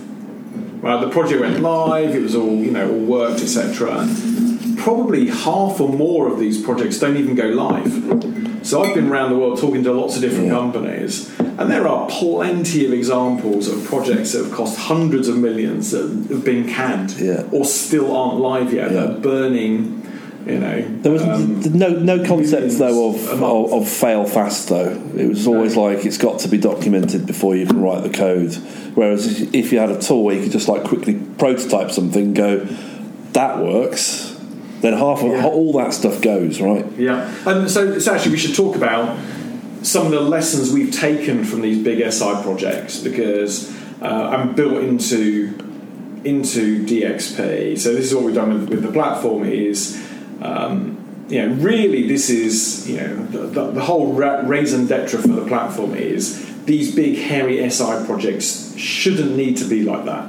Right, 0.84 1.02
the 1.02 1.10
project 1.10 1.42
went 1.42 1.60
live. 1.60 2.16
It 2.16 2.22
was 2.22 2.36
all 2.36 2.56
you 2.56 2.72
know, 2.72 2.90
all 2.90 3.00
worked, 3.00 3.42
etc. 3.42 4.08
Probably 4.80 5.28
half 5.28 5.80
or 5.80 5.90
more 5.90 6.32
of 6.32 6.40
these 6.40 6.62
projects 6.62 7.00
don't 7.00 7.18
even 7.18 7.36
go 7.36 7.48
live. 7.48 8.66
So 8.66 8.82
I've 8.84 8.94
been 8.96 9.10
around 9.10 9.32
the 9.32 9.38
world 9.38 9.60
talking 9.60 9.84
to 9.84 9.94
lots 9.94 10.16
of 10.16 10.22
different 10.22 10.50
companies, 10.50 11.30
and 11.40 11.70
there 11.72 11.88
are 11.88 12.08
plenty 12.10 12.86
of 12.86 12.94
examples 12.94 13.68
of 13.68 13.84
projects 13.86 14.34
that 14.34 14.44
have 14.46 14.54
cost 14.54 14.78
hundreds 14.78 15.28
of 15.28 15.38
millions 15.38 15.92
that 15.92 16.04
have 16.30 16.44
been 16.44 16.68
canned 16.68 17.12
Yeah. 17.20 17.44
or 17.52 17.64
still 17.66 18.16
aren't 18.16 18.40
live 18.40 18.74
yet. 18.74 18.92
Yeah. 18.92 19.02
That 19.02 19.10
are 19.18 19.20
burning. 19.20 19.96
You 20.46 20.58
know, 20.60 20.82
There 21.02 21.12
was 21.12 21.22
um, 21.22 21.62
no 21.78 21.90
no 21.90 22.26
concept 22.26 22.78
though 22.80 23.10
of, 23.10 23.28
of 23.44 23.74
of 23.74 23.88
fail 23.90 24.26
fast 24.26 24.70
though. 24.70 24.92
It 25.16 25.28
was 25.28 25.46
always 25.46 25.76
like 25.76 26.06
it's 26.06 26.18
got 26.18 26.40
to 26.40 26.48
be 26.48 26.58
documented 26.58 27.28
before 27.28 27.56
you 27.56 27.68
can 27.68 27.82
write 27.82 28.04
the 28.04 28.10
code. 28.10 28.56
Whereas 28.96 29.42
if 29.54 29.72
you 29.72 29.80
had 29.80 29.92
a 29.92 30.00
tool 30.02 30.24
where 30.24 30.36
you 30.36 30.44
could 30.44 30.52
just 30.54 30.68
like 30.70 30.86
quickly 30.86 31.16
prototype 31.38 31.92
something, 31.92 32.34
go 32.34 32.66
that 33.34 33.60
works, 33.60 34.29
then 34.82 34.94
half 34.94 35.22
of 35.24 35.32
Yeah. 35.32 35.46
all 35.46 35.74
that 35.74 35.94
stuff 35.94 36.22
goes 36.22 36.62
right. 36.62 36.86
Yeah, 36.98 37.32
and 37.46 37.70
so, 37.70 38.00
so 38.00 38.14
actually, 38.14 38.32
we 38.32 38.38
should 38.38 38.56
talk 38.56 38.76
about 38.76 39.18
some 39.82 40.06
of 40.06 40.12
the 40.12 40.22
lessons 40.22 40.72
we've 40.74 40.94
taken 40.94 41.44
from 41.44 41.62
these 41.62 41.78
big 41.84 42.00
SI 42.12 42.42
projects 42.44 42.98
because 43.00 43.70
uh, 44.02 44.06
I'm 44.06 44.56
built 44.56 44.84
into 44.84 45.54
into 46.26 46.86
DXP. 46.86 47.78
So 47.80 47.94
this 47.94 48.06
is 48.06 48.14
what 48.16 48.26
we've 48.26 48.36
done 48.36 48.54
with, 48.54 48.70
with 48.70 48.84
the 48.84 48.92
platform 48.92 49.46
is. 49.46 49.98
Um, 50.42 50.96
you 51.30 51.46
know, 51.48 51.54
really, 51.56 52.08
this 52.08 52.30
is 52.32 52.90
you 52.90 52.98
know 52.98 53.16
the, 53.28 53.38
the, 53.40 53.72
the 53.72 53.82
whole 53.82 54.14
ra- 54.14 54.42
raison 54.48 54.88
d'être 54.88 55.10
for 55.22 55.28
the 55.28 55.46
platform 55.46 55.94
is 55.94 56.44
these 56.66 56.96
big 56.96 57.18
hairy 57.20 57.70
SI 57.70 58.04
projects 58.08 58.76
shouldn't 58.78 59.36
need 59.36 59.56
to 59.58 59.66
be 59.66 59.84
like 59.84 60.06
that, 60.06 60.28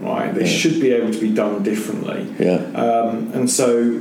right? 0.00 0.34
They 0.34 0.42
Yeah. 0.42 0.46
should 0.46 0.80
be 0.80 0.92
able 0.92 1.12
to 1.12 1.18
be 1.20 1.30
done 1.30 1.62
differently. 1.62 2.26
Yeah. 2.38 2.60
Um, 2.74 3.30
and 3.34 3.50
so, 3.50 4.00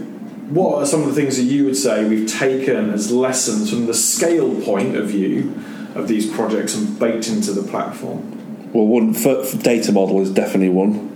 what 0.50 0.78
are 0.82 0.86
some 0.86 1.02
of 1.04 1.08
the 1.08 1.14
things 1.20 1.38
that 1.38 1.44
you 1.44 1.66
would 1.66 1.76
say 1.78 2.06
we've 2.08 2.28
taken 2.32 2.92
as 2.92 3.12
lessons 3.12 3.70
from 3.70 3.86
the 3.86 3.94
scale 3.94 4.56
point 4.62 4.96
of 4.96 5.08
view 5.08 5.54
of 5.96 6.08
these 6.08 6.26
projects 6.26 6.76
and 6.76 6.98
baked 7.00 7.28
into 7.28 7.52
the 7.52 7.64
platform? 7.64 8.34
Well, 8.74 8.86
one 8.88 9.14
for, 9.14 9.44
for 9.44 9.58
data 9.58 9.92
model 9.92 10.22
is 10.22 10.30
definitely 10.32 10.70
one. 10.70 11.12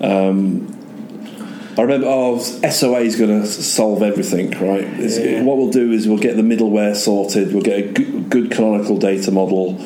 Um, 0.00 0.68
I 1.76 1.82
remember, 1.82 2.06
oh, 2.06 2.38
SOA 2.38 3.00
is 3.00 3.16
going 3.16 3.40
to 3.40 3.46
solve 3.46 4.02
everything, 4.02 4.50
right? 4.52 4.86
Yeah. 4.98 5.42
What 5.42 5.56
we'll 5.56 5.70
do 5.70 5.90
is 5.90 6.06
we'll 6.06 6.18
get 6.18 6.36
the 6.36 6.42
middleware 6.42 6.94
sorted, 6.94 7.54
we'll 7.54 7.62
get 7.62 7.78
a 7.78 7.92
good, 7.92 8.28
good 8.28 8.50
canonical 8.50 8.98
data 8.98 9.30
model, 9.30 9.78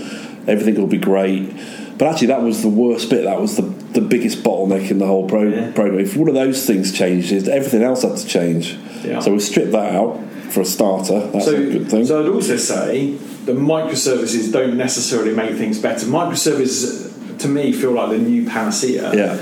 everything 0.49 0.75
will 0.75 0.88
be 0.88 0.99
great. 0.99 1.49
But 1.96 2.09
actually, 2.09 2.27
that 2.29 2.42
was 2.42 2.62
the 2.62 2.68
worst 2.68 3.09
bit. 3.09 3.25
That 3.25 3.40
was 3.40 3.57
the, 3.57 3.62
the 3.97 4.01
biggest 4.03 4.43
bottleneck 4.45 4.91
in 4.91 4.99
the 4.99 5.07
whole 5.07 5.27
pro- 5.29 5.49
Yeah. 5.49 5.71
program. 5.73 5.99
If 6.01 6.17
one 6.17 6.29
of 6.29 6.35
those 6.35 6.65
things 6.67 6.93
changes, 6.93 7.49
everything 7.49 7.83
else 7.83 8.03
had 8.03 8.17
to 8.17 8.27
change. 8.27 8.77
Yeah. 9.05 9.21
So 9.21 9.33
we 9.33 9.41
stripped 9.41 9.73
that 9.73 9.95
out 9.95 10.21
for 10.51 10.61
a 10.61 10.65
starter. 10.65 11.21
That's 11.33 11.47
so, 11.47 11.55
a 11.55 11.65
good 11.75 11.89
thing. 11.91 12.05
so 12.07 12.23
I'd 12.23 12.29
also 12.29 12.57
say 12.57 13.15
that 13.47 13.57
microservices 13.57 14.53
don't 14.53 14.77
necessarily 14.77 15.35
make 15.35 15.55
things 15.57 15.79
better. 15.79 16.07
Microservices, 16.07 17.39
to 17.39 17.49
me, 17.49 17.73
feel 17.73 17.93
like 17.93 18.11
the 18.11 18.19
new 18.19 18.47
panacea. 18.47 19.15
yeah. 19.15 19.39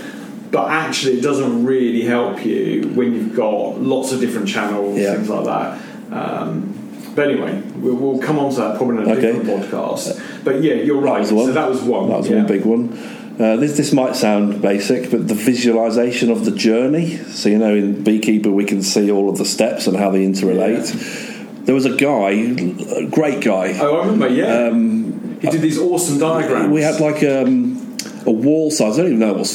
But 0.51 0.71
actually, 0.71 1.19
it 1.19 1.23
doesn't 1.23 1.65
really 1.65 2.03
help 2.03 2.45
you 2.47 2.91
when 2.95 3.13
you've 3.13 3.35
got 3.35 3.83
lots 3.83 4.13
of 4.13 4.21
different 4.21 4.47
channels, 4.49 4.97
Yeah. 4.99 5.15
things 5.15 5.29
like 5.29 5.45
that. 5.47 5.79
Um, 6.13 6.73
but 7.17 7.29
anyway, 7.31 7.61
we'll, 7.77 7.97
we'll 7.97 8.19
come 8.21 8.39
on 8.39 8.51
to 8.53 8.57
that 8.61 8.77
probably 8.77 9.03
in 9.03 9.09
a 9.09 9.13
Okay. 9.15 9.33
different 9.33 9.47
podcast. 9.49 10.21
But 10.45 10.63
yeah, 10.63 10.75
you're 10.75 11.01
right. 11.01 11.29
one. 11.31 11.47
So 11.47 11.53
that 11.53 11.69
was 11.69 11.83
one. 11.83 12.09
That 12.09 12.19
was 12.19 12.29
yeah. 12.29 12.37
one 12.39 12.47
big 12.47 12.65
one. 12.65 12.97
Uh, 13.39 13.57
this 13.57 13.77
this 13.77 13.93
might 13.93 14.15
sound 14.15 14.63
basic, 14.63 15.11
but 15.11 15.27
the 15.27 15.35
visualization 15.35 16.31
of 16.31 16.45
the 16.45 16.53
journey. 16.53 17.17
So 17.17 17.49
you 17.49 17.59
know, 17.59 17.75
in 17.75 18.05
Beekeeper, 18.05 18.51
we 18.51 18.65
can 18.65 18.83
see 18.83 19.11
all 19.11 19.29
of 19.29 19.39
the 19.39 19.45
steps 19.45 19.89
and 19.89 19.97
how 19.97 20.11
they 20.11 20.25
interrelate. 20.25 20.87
There 21.65 21.75
was 21.75 21.85
a 21.85 21.97
guy, 21.97 22.31
a 22.31 23.07
great 23.07 23.43
guy. 23.43 23.77
Oh, 23.81 23.97
I 23.97 24.07
remember. 24.07 24.29
Yeah, 24.29 24.71
he 25.41 25.51
did 25.51 25.63
these 25.63 25.79
awesome 25.79 26.19
diagrams. 26.19 26.67
Um, 26.67 26.71
We 26.71 26.83
had 26.83 27.01
like 27.01 27.25
um, 27.25 27.97
a 28.25 28.31
wall 28.31 28.71
size. 28.71 28.99
I 28.99 29.03
don't 29.03 29.15
even 29.15 29.19
know 29.19 29.33
what, 29.33 29.49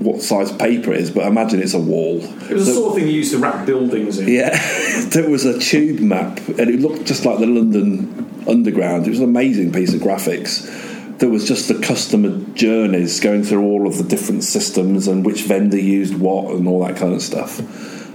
what 0.00 0.20
size 0.20 0.52
paper 0.52 0.92
is, 0.92 1.10
but 1.10 1.24
I 1.24 1.28
imagine 1.28 1.62
it's 1.62 1.74
a 1.74 1.78
wall. 1.78 2.18
it 2.22 2.50
was 2.50 2.66
the 2.66 2.74
sort 2.74 2.90
of 2.90 2.98
thing 2.98 3.06
you 3.08 3.14
used 3.14 3.32
to 3.32 3.38
wrap 3.38 3.64
buildings 3.64 4.18
in. 4.18 4.28
Yeah, 4.28 4.50
there 5.12 5.30
was 5.30 5.46
a 5.46 5.58
tube 5.58 6.00
map, 6.00 6.38
and 6.48 6.60
it 6.60 6.80
looked 6.80 7.06
just 7.06 7.24
like 7.24 7.38
the 7.38 7.46
London 7.46 8.44
Underground. 8.46 9.06
It 9.06 9.10
was 9.10 9.20
an 9.20 9.24
amazing 9.24 9.72
piece 9.72 9.94
of 9.94 10.00
graphics. 10.00 10.92
There 11.18 11.28
was 11.28 11.46
just 11.46 11.68
the 11.68 11.78
customer 11.80 12.36
journeys 12.54 13.20
going 13.20 13.44
through 13.44 13.62
all 13.62 13.86
of 13.86 13.98
the 13.98 14.04
different 14.04 14.42
systems 14.44 15.06
and 15.08 15.24
which 15.24 15.42
vendor 15.42 15.78
used 15.78 16.18
what 16.18 16.52
and 16.54 16.66
all 16.66 16.84
that 16.84 16.96
kind 16.96 17.14
of 17.14 17.22
stuff. 17.22 17.60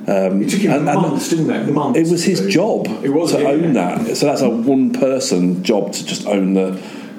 Um, 0.07 0.41
It 0.41 0.49
took 0.49 0.59
him 0.61 0.71
and- 0.71 0.89
and 0.89 1.01
months, 1.01 1.29
didn't 1.29 1.49
it? 1.49 1.71
Months. 1.73 1.99
it 1.99 2.07
was 2.11 2.23
his 2.23 2.45
job 2.47 2.87
It 3.03 3.09
was 3.09 3.31
to 3.33 3.41
yeah, 3.41 3.47
own 3.49 3.63
yeah. 3.75 3.97
that. 4.03 4.17
So 4.17 4.25
that's 4.25 4.41
a 4.41 4.49
one 4.49 4.91
person 4.91 5.63
job 5.63 5.93
to 5.93 6.05
just 6.05 6.25
own 6.27 6.55
the, 6.55 6.77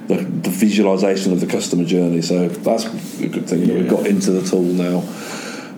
the, 0.08 0.16
the 0.16 0.50
visualization 0.50 1.32
of 1.32 1.40
the 1.40 1.46
customer 1.46 1.84
journey. 1.84 2.20
So 2.20 2.48
that's 2.48 2.84
a 3.20 3.26
good 3.28 3.46
thing 3.48 3.66
that 3.66 3.74
we've 3.74 3.88
got 3.88 4.06
into 4.06 4.32
the 4.32 4.42
tool 4.48 4.62
now. 4.62 4.98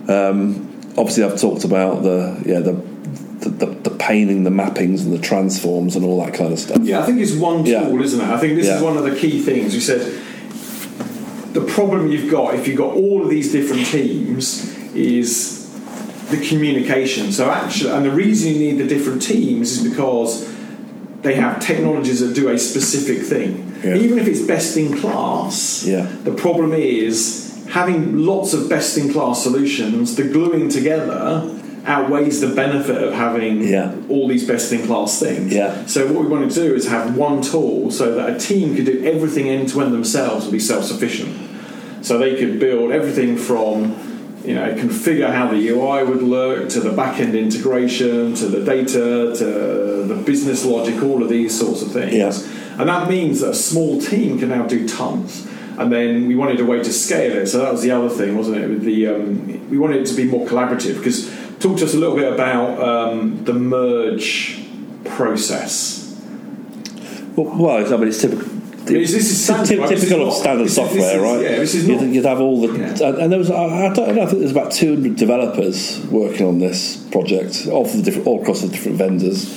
Um, 0.07 0.69
obviously, 0.97 1.23
I've 1.23 1.39
talked 1.39 1.63
about 1.63 2.03
the 2.03 2.41
yeah 2.45 2.59
the 2.59 2.73
the, 3.43 3.49
the 3.49 3.89
the 3.89 3.89
painting, 3.91 4.43
the 4.43 4.49
mappings, 4.49 5.03
and 5.03 5.13
the 5.13 5.19
transforms, 5.19 5.95
and 5.95 6.05
all 6.05 6.23
that 6.25 6.33
kind 6.33 6.51
of 6.53 6.59
stuff. 6.59 6.79
Yeah, 6.81 7.01
I 7.01 7.05
think 7.05 7.19
it's 7.19 7.33
one 7.33 7.63
tool, 7.63 7.71
Yeah. 7.73 7.99
isn't 8.01 8.21
it? 8.21 8.27
I 8.27 8.37
think 8.39 8.55
this 8.55 8.67
Yeah. 8.67 8.77
is 8.77 8.81
one 8.81 8.97
of 8.97 9.03
the 9.03 9.15
key 9.15 9.41
things. 9.41 9.73
You 9.75 9.81
said 9.81 10.01
the 11.53 11.61
problem 11.61 12.11
you've 12.11 12.31
got 12.31 12.55
if 12.55 12.67
you've 12.67 12.77
got 12.77 12.93
all 12.95 13.21
of 13.23 13.29
these 13.29 13.51
different 13.51 13.85
teams 13.87 14.75
is 14.95 15.69
the 16.29 16.37
communication. 16.47 17.31
So 17.31 17.49
actually, 17.49 17.91
and 17.91 18.05
the 18.05 18.11
reason 18.11 18.53
you 18.53 18.59
need 18.59 18.77
the 18.79 18.87
different 18.87 19.21
teams 19.21 19.71
is 19.73 19.87
because 19.89 20.51
they 21.21 21.35
have 21.35 21.59
technologies 21.59 22.19
that 22.21 22.33
do 22.33 22.49
a 22.49 22.57
specific 22.57 23.19
thing. 23.25 23.71
Yeah. 23.83 23.95
Even 23.97 24.17
if 24.17 24.27
it's 24.27 24.41
best 24.41 24.77
in 24.77 24.97
class, 24.97 25.85
Yeah. 25.85 26.07
the 26.23 26.31
problem 26.31 26.73
is 26.73 27.51
having 27.69 28.17
lots 28.25 28.53
of 28.53 28.67
best 28.69 28.97
in 28.97 29.11
class 29.13 29.43
solutions, 29.43 30.15
the 30.15 30.23
gluing 30.23 30.69
together 30.69 31.43
outweighs 31.85 32.39
the 32.41 32.47
benefit 32.47 33.01
of 33.01 33.13
having 33.13 33.67
Yeah. 33.67 33.91
all 34.09 34.27
these 34.27 34.45
best 34.45 34.71
in 34.71 34.85
class 34.87 35.19
things. 35.19 35.53
Yeah. 35.53 35.85
So 35.85 36.07
what 36.07 36.23
we 36.23 36.29
want 36.29 36.51
to 36.51 36.59
do 36.63 36.73
is 36.73 36.87
have 36.87 37.17
one 37.17 37.41
tool 37.41 37.91
so 37.91 38.15
that 38.15 38.35
a 38.35 38.39
team 38.39 38.75
could 38.75 38.85
do 38.85 39.01
everything 39.03 39.49
end 39.49 39.69
to 39.69 39.81
end 39.81 39.93
themselves 39.93 40.45
and 40.45 40.51
be 40.53 40.59
self 40.59 40.85
sufficient. 40.85 41.31
So 42.01 42.17
they 42.17 42.35
could 42.35 42.59
build 42.59 42.91
everything 42.91 43.35
from 43.37 43.95
you 44.45 44.55
know 44.55 44.73
configure 44.73 45.31
how 45.31 45.47
the 45.47 45.69
UI 45.69 46.03
would 46.03 46.21
look 46.21 46.67
to 46.69 46.79
the 46.81 46.91
back 46.91 47.19
end 47.19 47.33
integration 47.35 48.33
to 48.35 48.45
the 48.47 48.59
data 48.63 49.33
to 49.37 49.45
the 50.05 50.15
business 50.25 50.65
logic, 50.65 51.01
all 51.03 51.21
of 51.23 51.29
these 51.29 51.57
sorts 51.57 51.81
of 51.81 51.91
things. 51.91 52.13
Yeah. 52.13 52.31
And 52.79 52.89
that 52.89 53.09
means 53.09 53.41
that 53.41 53.51
a 53.51 53.55
small 53.55 54.01
team 54.01 54.39
can 54.39 54.49
now 54.49 54.65
do 54.65 54.87
tons. 54.87 55.47
And 55.77 55.91
then 55.91 56.27
we 56.27 56.35
wanted 56.35 56.59
a 56.59 56.65
way 56.65 56.77
to 56.83 56.93
scale 56.93 57.35
it, 57.35 57.47
so 57.47 57.57
that 57.59 57.71
was 57.71 57.81
the 57.81 57.89
other 57.91 58.09
thing, 58.09 58.37
wasn't 58.37 58.57
it? 58.57 58.69
With 58.69 58.83
the 58.83 59.07
um, 59.07 59.69
we 59.71 59.77
wanted 59.77 60.01
it 60.01 60.05
to 60.07 60.15
be 60.15 60.25
more 60.25 60.45
collaborative. 60.45 60.97
Because 60.97 61.32
talk 61.63 61.77
to 61.79 61.85
us 61.85 61.93
a 61.93 61.97
little 61.97 62.15
bit 62.15 62.31
about 62.31 62.79
um, 62.81 63.43
the 63.45 63.53
merge 63.53 64.59
process. 65.05 65.99
Well, 67.35 67.57
well, 67.57 67.93
I 67.93 67.97
mean, 67.97 68.09
it's 68.09 68.21
typical. 68.21 68.47
This 68.85 69.13
is 69.13 69.43
standard, 69.45 69.69
Typ- 69.69 69.79
right? 69.79 69.89
This 69.89 70.03
is 70.03 70.09
typical 70.09 70.27
of 70.27 70.33
not- 70.33 70.39
standard 70.41 70.63
this 70.65 70.71
is- 70.71 70.75
software, 70.75 70.99
this 71.01 71.13
is- 71.15 71.21
right? 71.21 71.41
yeah, 71.41 71.55
this 71.57 71.73
is 71.75 71.87
you'd, 71.87 72.01
not- 72.01 72.09
you'd 72.09 72.25
have 72.25 72.41
all 72.41 72.67
the 72.67 72.77
Yeah. 72.77 73.07
and 73.23 73.31
there 73.31 73.39
was 73.39 73.49
I, 73.49 73.63
I 73.87 73.93
don't 73.93 74.15
know. 74.15 74.23
I 74.23 74.25
think 74.25 74.39
there's 74.39 74.51
about 74.51 74.71
200 74.73 75.15
developers 75.15 76.01
working 76.11 76.45
on 76.45 76.59
this 76.59 76.97
project, 77.11 77.65
all 77.71 77.85
the 77.85 78.01
different, 78.01 78.27
all 78.27 78.41
across 78.41 78.59
the 78.61 78.67
different 78.67 78.97
vendors. 78.97 79.47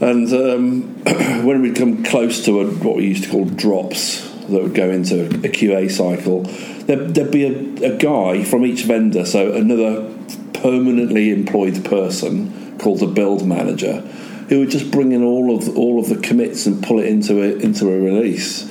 And 0.00 0.32
um, 0.32 0.82
when 1.44 1.60
we 1.60 1.72
come 1.72 2.04
close 2.04 2.44
to 2.44 2.60
a, 2.60 2.66
what 2.66 2.96
we 2.96 3.06
used 3.06 3.24
to 3.24 3.30
call 3.30 3.46
drops 3.46 4.20
that 4.48 4.62
would 4.62 4.74
go 4.74 4.90
into 4.90 5.24
a 5.26 5.48
QA 5.48 5.90
cycle, 5.90 6.44
there, 6.86 6.96
there'd 6.96 7.30
be 7.30 7.44
a, 7.44 7.94
a 7.94 7.96
guy 7.96 8.44
from 8.44 8.64
each 8.64 8.84
vendor, 8.84 9.24
so 9.24 9.52
another 9.52 10.12
permanently 10.54 11.30
employed 11.30 11.84
person 11.84 12.78
called 12.78 13.02
a 13.02 13.06
build 13.06 13.46
manager, 13.46 14.00
who 14.48 14.60
would 14.60 14.70
just 14.70 14.90
bring 14.90 15.12
in 15.12 15.22
all 15.22 15.56
of 15.56 15.76
all 15.76 15.98
of 15.98 16.08
the 16.08 16.16
commits 16.16 16.66
and 16.66 16.82
pull 16.82 16.98
it 16.98 17.06
into 17.06 17.42
a, 17.42 17.56
into 17.56 17.88
a 17.90 17.98
release. 17.98 18.62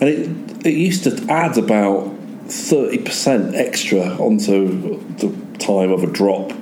And 0.00 0.04
it 0.04 0.66
it 0.66 0.74
used 0.74 1.04
to 1.04 1.26
add 1.30 1.58
about 1.58 2.14
thirty 2.46 2.98
percent 2.98 3.54
extra 3.54 4.00
onto 4.00 4.98
the 5.16 5.58
time 5.58 5.90
of 5.90 6.02
a 6.02 6.06
drop, 6.06 6.52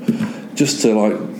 just 0.54 0.82
to 0.82 0.94
like 0.94 1.31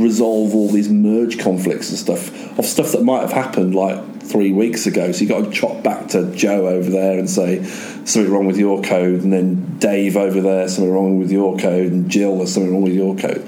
resolve 0.00 0.54
all 0.54 0.68
these 0.68 0.88
merge 0.88 1.38
conflicts 1.38 1.90
and 1.90 1.98
stuff 1.98 2.58
of 2.58 2.64
stuff 2.64 2.92
that 2.92 3.02
might 3.02 3.20
have 3.20 3.32
happened 3.32 3.74
like 3.74 4.22
three 4.22 4.52
weeks 4.52 4.86
ago. 4.86 5.12
So 5.12 5.22
you 5.22 5.28
got 5.28 5.44
to 5.44 5.50
chop 5.50 5.82
back 5.82 6.08
to 6.08 6.34
Joe 6.34 6.68
over 6.68 6.88
there 6.90 7.18
and 7.18 7.28
say 7.28 7.62
something 7.62 8.30
wrong 8.32 8.46
with 8.46 8.58
your 8.58 8.82
code, 8.82 9.22
and 9.22 9.32
then 9.32 9.78
Dave 9.78 10.16
over 10.16 10.40
there 10.40 10.68
something 10.68 10.92
wrong 10.92 11.18
with 11.18 11.30
your 11.30 11.56
code, 11.58 11.92
and 11.92 12.10
Jill 12.10 12.38
there's 12.38 12.54
something 12.54 12.72
wrong 12.72 12.82
with 12.82 12.94
your 12.94 13.16
code. 13.16 13.46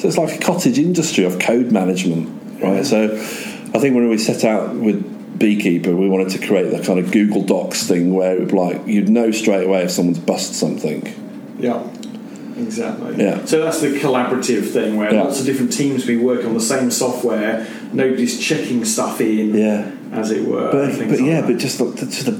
So 0.00 0.08
it's 0.08 0.18
like 0.18 0.36
a 0.36 0.38
cottage 0.38 0.78
industry 0.78 1.24
of 1.24 1.38
code 1.38 1.72
management, 1.72 2.62
right? 2.62 2.84
So 2.84 3.16
I 3.16 3.78
think 3.78 3.94
when 3.94 4.08
we 4.08 4.18
set 4.18 4.44
out 4.44 4.74
with 4.74 5.38
Beekeeper, 5.38 5.94
we 5.94 6.08
wanted 6.08 6.30
to 6.38 6.46
create 6.46 6.70
the 6.70 6.82
kind 6.84 6.98
of 6.98 7.10
Google 7.12 7.42
Docs 7.42 7.86
thing 7.86 8.12
where 8.12 8.34
it 8.36 8.40
would 8.40 8.52
like 8.52 8.86
you'd 8.86 9.08
know 9.08 9.30
straight 9.30 9.66
away 9.66 9.84
if 9.84 9.90
someone's 9.90 10.18
bust 10.18 10.54
something. 10.54 11.56
Yeah, 11.58 11.82
exactly. 12.58 13.16
Yeah. 13.22 13.44
So 13.44 13.62
that's 13.64 13.80
the 13.80 13.98
collaborative 13.98 14.70
thing 14.70 14.96
where 14.96 15.12
Yeah. 15.12 15.22
lots 15.22 15.40
of 15.40 15.46
different 15.46 15.72
teams 15.72 16.06
we 16.06 16.16
work 16.16 16.44
on 16.44 16.54
the 16.54 16.60
same 16.60 16.90
software. 16.90 17.66
Nobody's 17.92 18.38
checking 18.38 18.84
stuff 18.84 19.20
in, 19.20 19.54
Yeah. 19.54 19.90
as 20.12 20.30
it 20.30 20.44
were. 20.46 20.70
But, 20.70 20.98
but 20.98 21.08
like 21.08 21.20
yeah, 21.20 21.40
that. 21.40 21.46
but 21.48 21.58
just, 21.58 21.78
the- 21.78 22.06
just 22.06 22.28
a, 22.28 22.38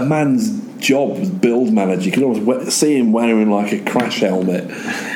a 0.00 0.04
man's 0.04 0.62
job 0.78 1.16
as 1.18 1.30
build 1.30 1.72
manager, 1.72 2.02
you 2.06 2.12
can 2.12 2.24
always 2.24 2.74
see 2.74 2.96
him 2.98 3.12
wearing 3.12 3.50
like 3.50 3.72
a 3.72 3.80
crash 3.80 4.20
helmet. 4.20 4.64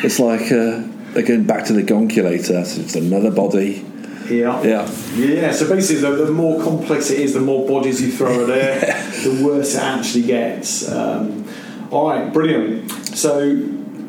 It's 0.05 0.19
like 0.19 0.51
uh, 0.53 0.83
again 1.15 1.45
back 1.45 1.65
to 1.67 1.73
the 1.73 1.83
gonculator. 1.83 2.65
So 2.65 2.81
it's 2.81 2.95
another 2.95 3.31
body. 3.31 3.85
yeah, 4.31 4.63
Yeah, 4.63 4.91
Yeah, 5.17 5.53
so 5.53 5.69
basically, 5.69 6.03
the, 6.03 6.25
the 6.27 6.33
more 6.33 6.63
complex 6.63 7.11
it 7.11 7.21
is, 7.21 7.33
the 7.35 7.41
more 7.41 7.67
bodies 7.67 8.01
you 8.03 8.13
throw 8.13 8.47
there, 8.47 8.81
the 9.25 9.43
worse 9.45 9.75
it 9.75 9.83
actually 9.83 10.25
gets. 10.25 10.89
Um, 10.91 11.45
all 11.91 12.09
right, 12.11 12.31
brilliant. 12.33 12.91
So, 13.17 13.57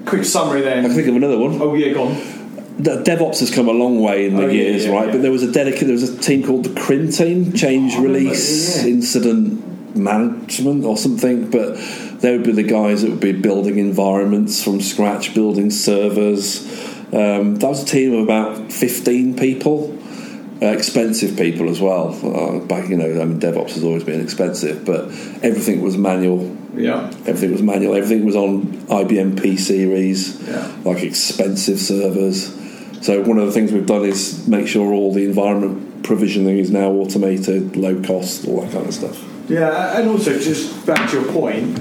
quick 0.06 0.26
summary 0.26 0.62
then. 0.62 0.80
I 0.80 0.88
can 0.88 0.96
think 0.96 1.08
of 1.08 1.16
another 1.16 1.38
one. 1.38 1.62
Oh 1.62 1.74
yeah, 1.76 1.94
gone. 1.94 2.14
the 2.78 3.04
DevOps 3.04 3.40
has 3.42 3.54
come 3.54 3.68
a 3.68 3.74
long 3.74 4.02
way 4.02 4.26
in 4.28 4.36
the 4.36 4.44
Oh, 4.44 4.48
yeah, 4.48 4.54
years, 4.54 4.86
yeah, 4.86 4.92
right? 4.94 5.08
yeah. 5.08 5.12
But 5.14 5.22
there 5.22 5.32
was 5.32 5.44
a 5.44 5.52
dedicated, 5.52 5.88
there 5.88 5.94
was 5.96 6.10
a 6.10 6.18
team 6.20 6.44
called 6.46 6.64
the 6.66 6.80
CRIN 6.80 7.12
team, 7.12 7.54
Change 7.54 7.94
Oh, 7.96 8.04
Release. 8.04 8.84
Incident 8.86 9.96
Management 9.96 10.86
or 10.86 10.96
something. 10.98 11.50
But 11.50 11.76
they 12.22 12.32
would 12.38 12.46
be 12.46 12.52
the 12.54 12.64
guys 12.64 13.02
that 13.02 13.10
would 13.12 13.20
be 13.20 13.32
building 13.34 13.78
environments 13.80 14.64
from 14.64 14.82
scratch, 14.82 15.34
building 15.34 15.72
servers. 15.72 16.66
Um, 17.12 17.56
that 17.56 17.68
was 17.68 17.84
a 17.84 17.86
team 17.86 18.14
of 18.14 18.24
about 18.24 18.72
fifteen 18.72 19.36
people. 19.36 19.98
Uh, 20.62 20.66
expensive 20.68 21.38
people 21.38 21.70
as 21.70 21.80
well. 21.80 22.10
Uh, 22.22 22.60
back, 22.60 22.90
you 22.90 22.98
know, 22.98 23.06
I 23.22 23.24
mean, 23.24 23.40
DevOps 23.40 23.76
has 23.76 23.84
always 23.84 24.04
been 24.04 24.20
expensive, 24.20 24.84
but 24.84 25.06
everything 25.42 25.82
was 25.82 25.98
manual. 25.98 26.54
Yeah. 26.76 27.08
Everything 27.26 27.54
was 27.54 27.62
manual. 27.62 27.96
Everything 27.96 28.26
was 28.26 28.36
on 28.36 28.64
IBM 28.90 29.42
P 29.42 29.56
series, 29.56 30.38
Yeah. 30.46 30.70
like 30.84 31.02
expensive 31.02 31.80
servers. 31.80 32.54
So 33.02 33.22
one 33.22 33.38
of 33.38 33.46
the 33.46 33.54
things 33.54 33.72
we've 33.72 33.86
done 33.86 34.04
is 34.04 34.46
make 34.50 34.68
sure 34.68 34.92
all 34.92 35.14
the 35.14 35.24
environment 35.24 36.04
provisioning 36.04 36.58
is 36.58 36.70
now 36.72 36.90
automated, 36.92 37.78
low 37.78 38.02
cost, 38.02 38.46
all 38.46 38.60
that 38.62 38.74
kind 38.74 38.86
of 38.86 38.94
stuff. 38.94 39.18
Yeah, 39.48 39.98
and 39.98 40.10
also 40.10 40.38
just 40.38 40.86
back 40.86 41.10
to 41.12 41.22
your 41.22 41.32
point, 41.32 41.78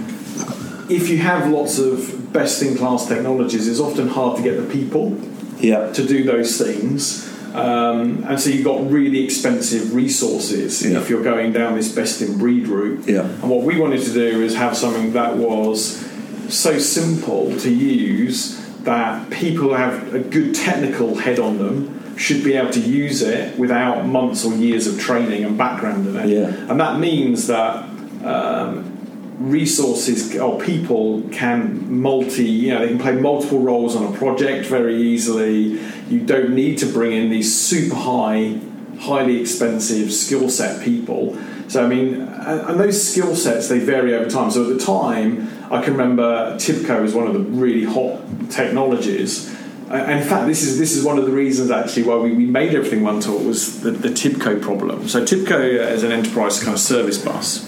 if 0.89 1.09
you 1.09 1.19
have 1.19 1.51
lots 1.51 1.81
of 1.81 2.33
best 2.33 2.63
in 2.63 2.77
class 2.77 3.09
technologies, 3.09 3.67
it's 3.67 3.81
often 3.81 4.07
hard 4.09 4.37
to 4.37 4.43
get 4.43 4.57
the 4.57 4.73
people 4.73 5.19
Yeah, 5.61 5.91
to 5.93 6.07
do 6.07 6.23
those 6.23 6.57
things. 6.57 7.25
Um, 7.55 8.25
and 8.29 8.39
so 8.41 8.51
you've 8.51 8.65
got 8.65 8.91
really 8.91 9.25
expensive 9.25 9.95
resources 9.95 10.83
Yeah. 10.85 10.99
if 10.99 11.09
you're 11.09 11.23
going 11.23 11.53
down 11.53 11.77
this 11.77 11.91
best 11.93 12.21
in 12.23 12.39
breed 12.39 12.69
route. 12.69 13.05
Yeah. 13.09 13.23
And 13.23 13.49
what 13.51 13.63
we 13.63 13.79
wanted 13.81 14.03
to 14.03 14.13
do 14.13 14.43
is 14.43 14.55
have 14.57 14.77
something 14.77 15.13
that 15.15 15.37
was 15.37 16.05
so 16.49 16.79
simple 16.79 17.57
to 17.59 17.71
use 17.71 18.59
that 18.85 19.31
people 19.31 19.69
who 19.69 19.73
have 19.75 20.15
a 20.15 20.19
good 20.21 20.55
technical 20.55 21.17
head 21.17 21.39
on 21.39 21.59
them 21.59 22.17
should 22.17 22.43
be 22.43 22.55
able 22.55 22.71
to 22.71 22.81
use 22.81 23.23
it 23.23 23.59
without 23.59 24.07
months 24.07 24.45
or 24.45 24.53
years 24.55 24.87
of 24.87 24.99
training 24.99 25.45
and 25.45 25.57
background 25.57 26.07
in 26.07 26.17
it. 26.17 26.29
Yeah. 26.29 26.47
And 26.71 26.81
that 26.81 26.99
means 26.99 27.47
that 27.47 27.85
um, 28.25 28.98
resources 29.39 30.37
or 30.37 30.61
people 30.61 31.23
can 31.31 32.01
multi, 32.01 32.45
you 32.45 32.75
know, 32.75 32.81
they 32.81 32.89
can 32.89 32.99
play 32.99 33.13
multiple 33.13 33.61
roles 33.61 33.95
on 33.95 34.13
a 34.13 34.17
project 34.17 34.67
very 34.67 34.97
easily. 34.97 35.81
You 36.09 36.21
don't 36.21 36.55
need 36.55 36.79
to 36.79 36.87
bring 36.87 37.13
in 37.13 37.31
these 37.31 37.57
super 37.57 37.95
high, 37.95 38.61
highly 38.99 39.41
expensive 39.41 40.13
skill 40.13 40.51
set 40.51 40.83
people. 40.83 41.39
So, 41.69 41.85
I 41.85 41.87
mean, 41.87 42.23
and 42.23 42.81
those 42.81 43.11
skill 43.11 43.37
sets 43.37 43.69
they 43.69 43.79
vary 43.79 44.15
over 44.15 44.29
time. 44.29 44.51
So, 44.51 44.71
at 44.71 44.79
the 44.79 44.85
time, 44.85 45.49
I 45.71 45.83
can 45.83 45.93
remember 45.93 46.57
TIBCO 46.57 47.03
was 47.03 47.15
one 47.15 47.27
of 47.27 47.35
the 47.35 47.41
really 47.41 47.85
hot 47.85 48.21
technologies. 48.51 49.55
And 49.91 50.21
in 50.21 50.27
fact, 50.27 50.47
this 50.47 50.63
is 50.63 50.79
this 50.79 50.97
is 50.97 51.05
one 51.05 51.19
of 51.19 51.27
the 51.27 51.33
reasons 51.33 51.71
actually 51.71 52.03
why 52.05 52.17
we, 52.17 52.33
we 52.33 52.45
made 52.45 52.75
everything 52.75 53.03
one 53.03 53.21
talk 53.21 53.43
was 53.45 53.81
the, 53.81 53.91
the 53.91 54.09
TIBCO 54.09 54.61
problem. 54.61 55.09
So 55.09 55.23
TIBCO 55.25 55.93
is 55.93 56.03
an 56.03 56.13
enterprise 56.13 56.59
kind 56.63 56.75
of 56.75 56.81
service 56.81 57.23
bus, 57.23 57.65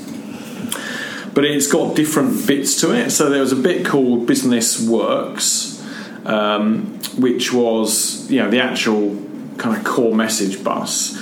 but 1.35 1.45
it's 1.45 1.67
got 1.67 1.95
different 1.97 2.47
bits 2.47 2.81
to 2.81 2.93
it. 2.93 3.11
So 3.11 3.31
there 3.31 3.41
was 3.41 3.53
a 3.53 3.57
bit 3.57 3.87
called 3.87 4.27
Business 4.27 4.81
Works, 4.87 5.83
um, 6.25 6.99
which 7.19 7.53
was 7.53 8.31
you 8.31 8.41
know 8.41 8.51
the 8.51 8.61
actual 8.61 9.17
kind 9.59 9.77
of 9.77 9.85
core 9.85 10.15
message 10.15 10.63
bus. 10.65 11.17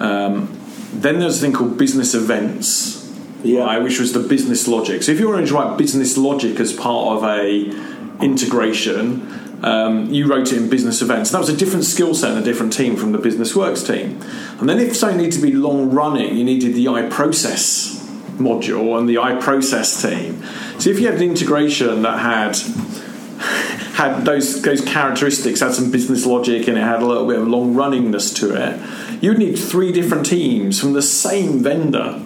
Um, 0.00 0.48
then 0.92 1.18
there's 1.18 1.38
a 1.38 1.40
thing 1.40 1.52
called 1.52 1.76
Business 1.76 2.14
Events, 2.14 3.10
Yeah. 3.42 3.64
right, 3.64 3.82
which 3.82 3.98
was 3.98 4.12
the 4.12 4.20
business 4.20 4.68
logic. 4.68 5.02
So 5.02 5.12
if 5.12 5.18
you 5.20 5.28
wanted 5.28 5.48
to 5.48 5.54
write 5.54 5.76
business 5.76 6.16
logic 6.16 6.60
as 6.60 6.72
part 6.72 7.16
of 7.16 7.24
a 7.24 7.72
integration, 8.20 9.28
um, 9.62 10.12
you 10.12 10.26
wrote 10.26 10.52
it 10.52 10.58
in 10.58 10.68
business 10.68 11.02
events. 11.02 11.30
That 11.30 11.38
was 11.40 11.48
a 11.48 11.56
different 11.56 11.84
skill 11.84 12.14
set 12.14 12.30
and 12.30 12.38
a 12.38 12.44
different 12.44 12.72
team 12.72 12.96
from 12.96 13.12
the 13.12 13.18
business 13.18 13.56
works 13.56 13.82
team. 13.82 14.20
And 14.60 14.68
then 14.68 14.78
if 14.78 14.94
something 14.96 15.18
needed 15.18 15.32
to 15.32 15.42
be 15.42 15.52
long 15.52 15.90
running, 15.90 16.36
you 16.36 16.44
needed 16.44 16.74
the 16.74 16.86
iProcess 16.86 18.03
module 18.38 18.98
and 18.98 19.08
the 19.08 19.16
iProcess 19.16 20.02
team. 20.02 20.42
So 20.80 20.90
if 20.90 20.98
you 20.98 21.06
had 21.06 21.16
an 21.16 21.22
integration 21.22 22.02
that 22.02 22.18
had 22.18 22.56
had 23.94 24.24
those 24.24 24.62
those 24.62 24.80
characteristics, 24.80 25.60
had 25.60 25.74
some 25.74 25.90
business 25.90 26.26
logic, 26.26 26.68
and 26.68 26.76
it 26.76 26.82
had 26.82 27.02
a 27.02 27.06
little 27.06 27.26
bit 27.26 27.38
of 27.38 27.48
long 27.48 27.74
runningness 27.74 28.34
to 28.36 28.54
it, 28.54 29.22
you'd 29.22 29.38
need 29.38 29.56
three 29.56 29.92
different 29.92 30.26
teams 30.26 30.80
from 30.80 30.92
the 30.92 31.02
same 31.02 31.62
vendor. 31.62 32.20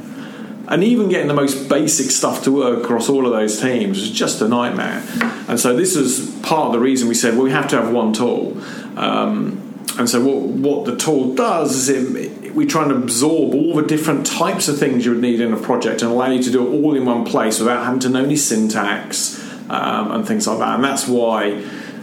And 0.68 0.84
even 0.84 1.08
getting 1.08 1.28
the 1.28 1.34
most 1.34 1.70
basic 1.70 2.10
stuff 2.10 2.44
to 2.44 2.52
work 2.52 2.84
across 2.84 3.08
all 3.08 3.24
of 3.24 3.32
those 3.32 3.58
teams 3.58 4.00
was 4.00 4.10
just 4.10 4.42
a 4.42 4.48
nightmare. 4.48 5.02
And 5.48 5.58
so 5.58 5.74
this 5.74 5.96
is 5.96 6.30
part 6.42 6.66
of 6.66 6.72
the 6.72 6.78
reason 6.78 7.08
we 7.08 7.14
said, 7.14 7.34
well, 7.34 7.44
we 7.44 7.52
have 7.52 7.68
to 7.68 7.76
have 7.80 7.90
one 7.90 8.12
tool. 8.12 8.60
Um, 8.98 9.68
and 9.98 10.08
so 10.08 10.22
what, 10.22 10.42
what 10.42 10.84
the 10.84 10.96
tool 10.96 11.34
does 11.34 11.74
is 11.74 11.88
it, 11.88 12.27
we 12.58 12.66
try 12.66 12.82
and 12.82 12.90
absorb 12.90 13.54
all 13.54 13.72
the 13.76 13.82
different 13.82 14.26
types 14.26 14.66
of 14.66 14.76
things 14.76 15.04
you 15.04 15.12
would 15.12 15.20
need 15.20 15.40
in 15.40 15.52
a 15.52 15.56
project 15.56 16.02
and 16.02 16.10
allow 16.10 16.28
you 16.28 16.42
to 16.42 16.50
do 16.50 16.66
it 16.66 16.82
all 16.82 16.96
in 16.96 17.04
one 17.04 17.24
place 17.24 17.60
without 17.60 17.84
having 17.84 18.00
to 18.00 18.08
know 18.08 18.24
any 18.24 18.34
syntax 18.34 19.40
um, 19.70 20.10
and 20.10 20.26
things 20.26 20.44
like 20.48 20.58
that. 20.58 20.74
And 20.74 20.82
that's 20.82 21.06
why 21.06 21.52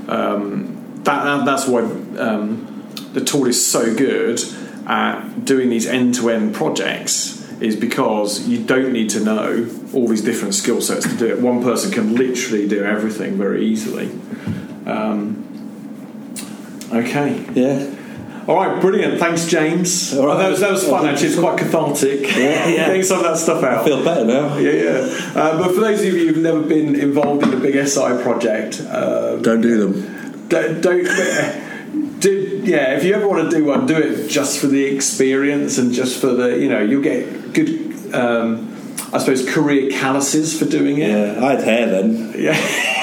um, 0.07 1.01
that, 1.03 1.43
that's 1.43 1.67
why 1.67 1.81
um, 1.81 2.87
the 3.11 3.19
tool 3.19 3.47
is 3.47 3.63
so 3.63 3.93
good 3.93 4.39
at 4.87 5.43
doing 5.43 5.69
these 5.69 5.85
end-to-end 5.87 6.55
projects 6.55 7.41
is 7.59 7.75
because 7.75 8.47
you 8.47 8.63
don't 8.63 8.93
need 8.93 9.09
to 9.09 9.19
know 9.19 9.69
all 9.93 10.07
these 10.07 10.21
different 10.21 10.55
skill 10.55 10.79
sets 10.79 11.05
to 11.05 11.17
do 11.17 11.27
it. 11.27 11.41
One 11.41 11.63
person 11.63 11.91
can 11.91 12.15
literally 12.15 12.65
do 12.65 12.81
everything 12.81 13.37
very 13.37 13.65
easily. 13.65 14.09
Um, 14.85 15.43
okay. 16.93 17.45
Yeah. 17.53 17.93
All 18.47 18.55
right, 18.57 18.79
brilliant. 18.79 19.19
Thanks, 19.19 19.47
James. 19.47 20.13
All 20.15 20.27
right. 20.27 20.35
Oh, 20.35 20.37
that, 20.37 20.49
was, 20.51 20.59
that 20.59 20.71
was 20.71 20.87
fun, 20.87 21.07
actually. 21.07 21.29
It's 21.29 21.39
quite 21.39 21.57
cathartic. 21.57 22.21
Yeah, 22.37 22.67
yeah. 22.67 22.85
Getting 22.87 23.03
some 23.03 23.17
of 23.19 23.23
that 23.23 23.37
stuff 23.37 23.63
out. 23.63 23.79
I 23.79 23.83
feel 23.85 24.03
better 24.03 24.23
now. 24.25 24.57
yeah, 24.57 24.71
yeah. 24.71 25.31
Uh, 25.35 25.57
but 25.57 25.73
for 25.73 25.81
those 25.81 25.99
of 26.01 26.05
you 26.05 26.27
who've 26.27 26.43
never 26.43 26.61
been 26.61 26.95
involved 26.95 27.43
in 27.43 27.53
a 27.53 27.57
big 27.57 27.75
SI 27.87 28.21
project, 28.21 28.81
uh, 28.81 29.37
Don't 29.37 29.61
do 29.61 29.77
them. 29.89 30.47
don't, 30.47 30.81
don't 30.81 31.05
do, 32.19 32.61
yeah. 32.63 32.95
If 32.95 33.03
you 33.03 33.15
ever 33.15 33.27
want 33.27 33.49
to 33.49 33.57
do 33.57 33.65
one, 33.65 33.87
do 33.87 33.95
it 33.97 34.27
just 34.29 34.59
for 34.59 34.67
the 34.67 34.83
experience 34.85 35.77
and 35.79 35.91
just 35.91 36.19
for 36.21 36.27
the 36.27 36.57
you 36.59 36.69
know 36.69 36.81
you'll 36.81 37.01
get 37.03 37.53
good. 37.53 38.13
Um, 38.13 38.71
I 39.13 39.17
suppose 39.19 39.47
career 39.49 39.89
calluses 39.91 40.57
for 40.57 40.65
doing 40.65 40.97
it. 40.99 41.09
Yeah, 41.09 41.43
I 41.45 41.51
had 41.55 41.63
hair 41.63 41.85
then. 41.87 42.33
Yeah, 42.37 42.53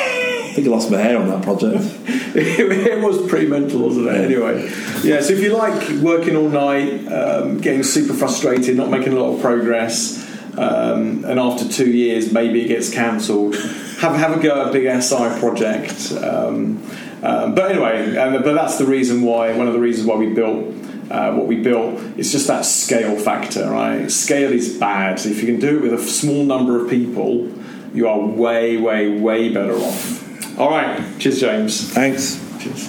think 0.53 0.67
I 0.67 0.71
lost 0.71 0.91
my 0.91 0.99
hair 0.99 1.19
on 1.19 1.29
that 1.29 1.43
project. 1.43 1.83
it 2.35 3.03
was 3.03 3.27
pretty 3.29 3.47
mental, 3.47 3.81
wasn't 3.81 4.09
it? 4.09 4.25
Anyway, 4.25 4.63
yeah. 5.03 5.21
So 5.21 5.33
if 5.33 5.41
you 5.41 5.57
like 5.57 5.89
working 6.03 6.37
all 6.37 6.49
night, 6.49 7.07
um, 7.09 7.59
getting 7.59 7.83
super 7.83 8.15
frustrated, 8.15 8.77
not 8.77 8.91
making 8.91 9.13
a 9.13 9.21
lot 9.21 9.35
of 9.35 9.41
progress, 9.41 10.19
um, 10.59 11.25
and 11.25 11.39
after 11.39 11.69
two 11.69 11.91
years 11.91 12.33
maybe 12.33 12.63
it 12.63 12.69
gets 12.69 12.93
cancelled, 12.93 13.57
have 14.01 14.17
have 14.17 14.37
a 14.37 14.41
go 14.41 14.63
at 14.63 14.69
a 14.69 14.73
big 14.73 15.03
SI 15.03 15.39
project. 15.41 16.13
Um, 16.13 16.83
um, 17.23 17.55
but 17.55 17.71
anyway, 17.71 18.15
but 18.15 18.53
that's 18.53 18.79
the 18.79 18.87
reason 18.87 19.23
why. 19.23 19.57
One 19.57 19.69
of 19.69 19.75
the 19.75 19.81
reasons 19.81 20.07
why 20.07 20.17
we 20.17 20.33
built. 20.33 20.75
Uh, 21.11 21.35
what 21.35 21.47
we 21.47 21.57
built 21.57 22.01
is 22.17 22.33
just 22.33 22.47
that 22.47 22.65
scale 22.65 23.19
factor, 23.19 23.69
right? 23.69 24.11
Scale 24.11 24.51
is 24.51 24.79
bad. 24.79 25.21
So 25.21 25.29
if 25.29 25.43
you 25.43 25.47
can 25.47 25.61
do 25.61 25.77
it 25.77 25.83
with 25.83 25.93
a 25.93 26.03
small 26.03 26.43
number 26.45 26.83
of 26.83 26.89
people, 26.89 27.53
you 27.93 28.09
are 28.09 28.19
way, 28.19 28.79
way, 28.79 29.19
way 29.19 29.53
better 29.53 29.75
off. 29.75 30.22
All 30.59 30.71
right. 30.71 31.01
Cheers, 31.19 31.41
James. 31.41 31.93
Thanks. 31.93 32.39
Cheers. 32.63 32.89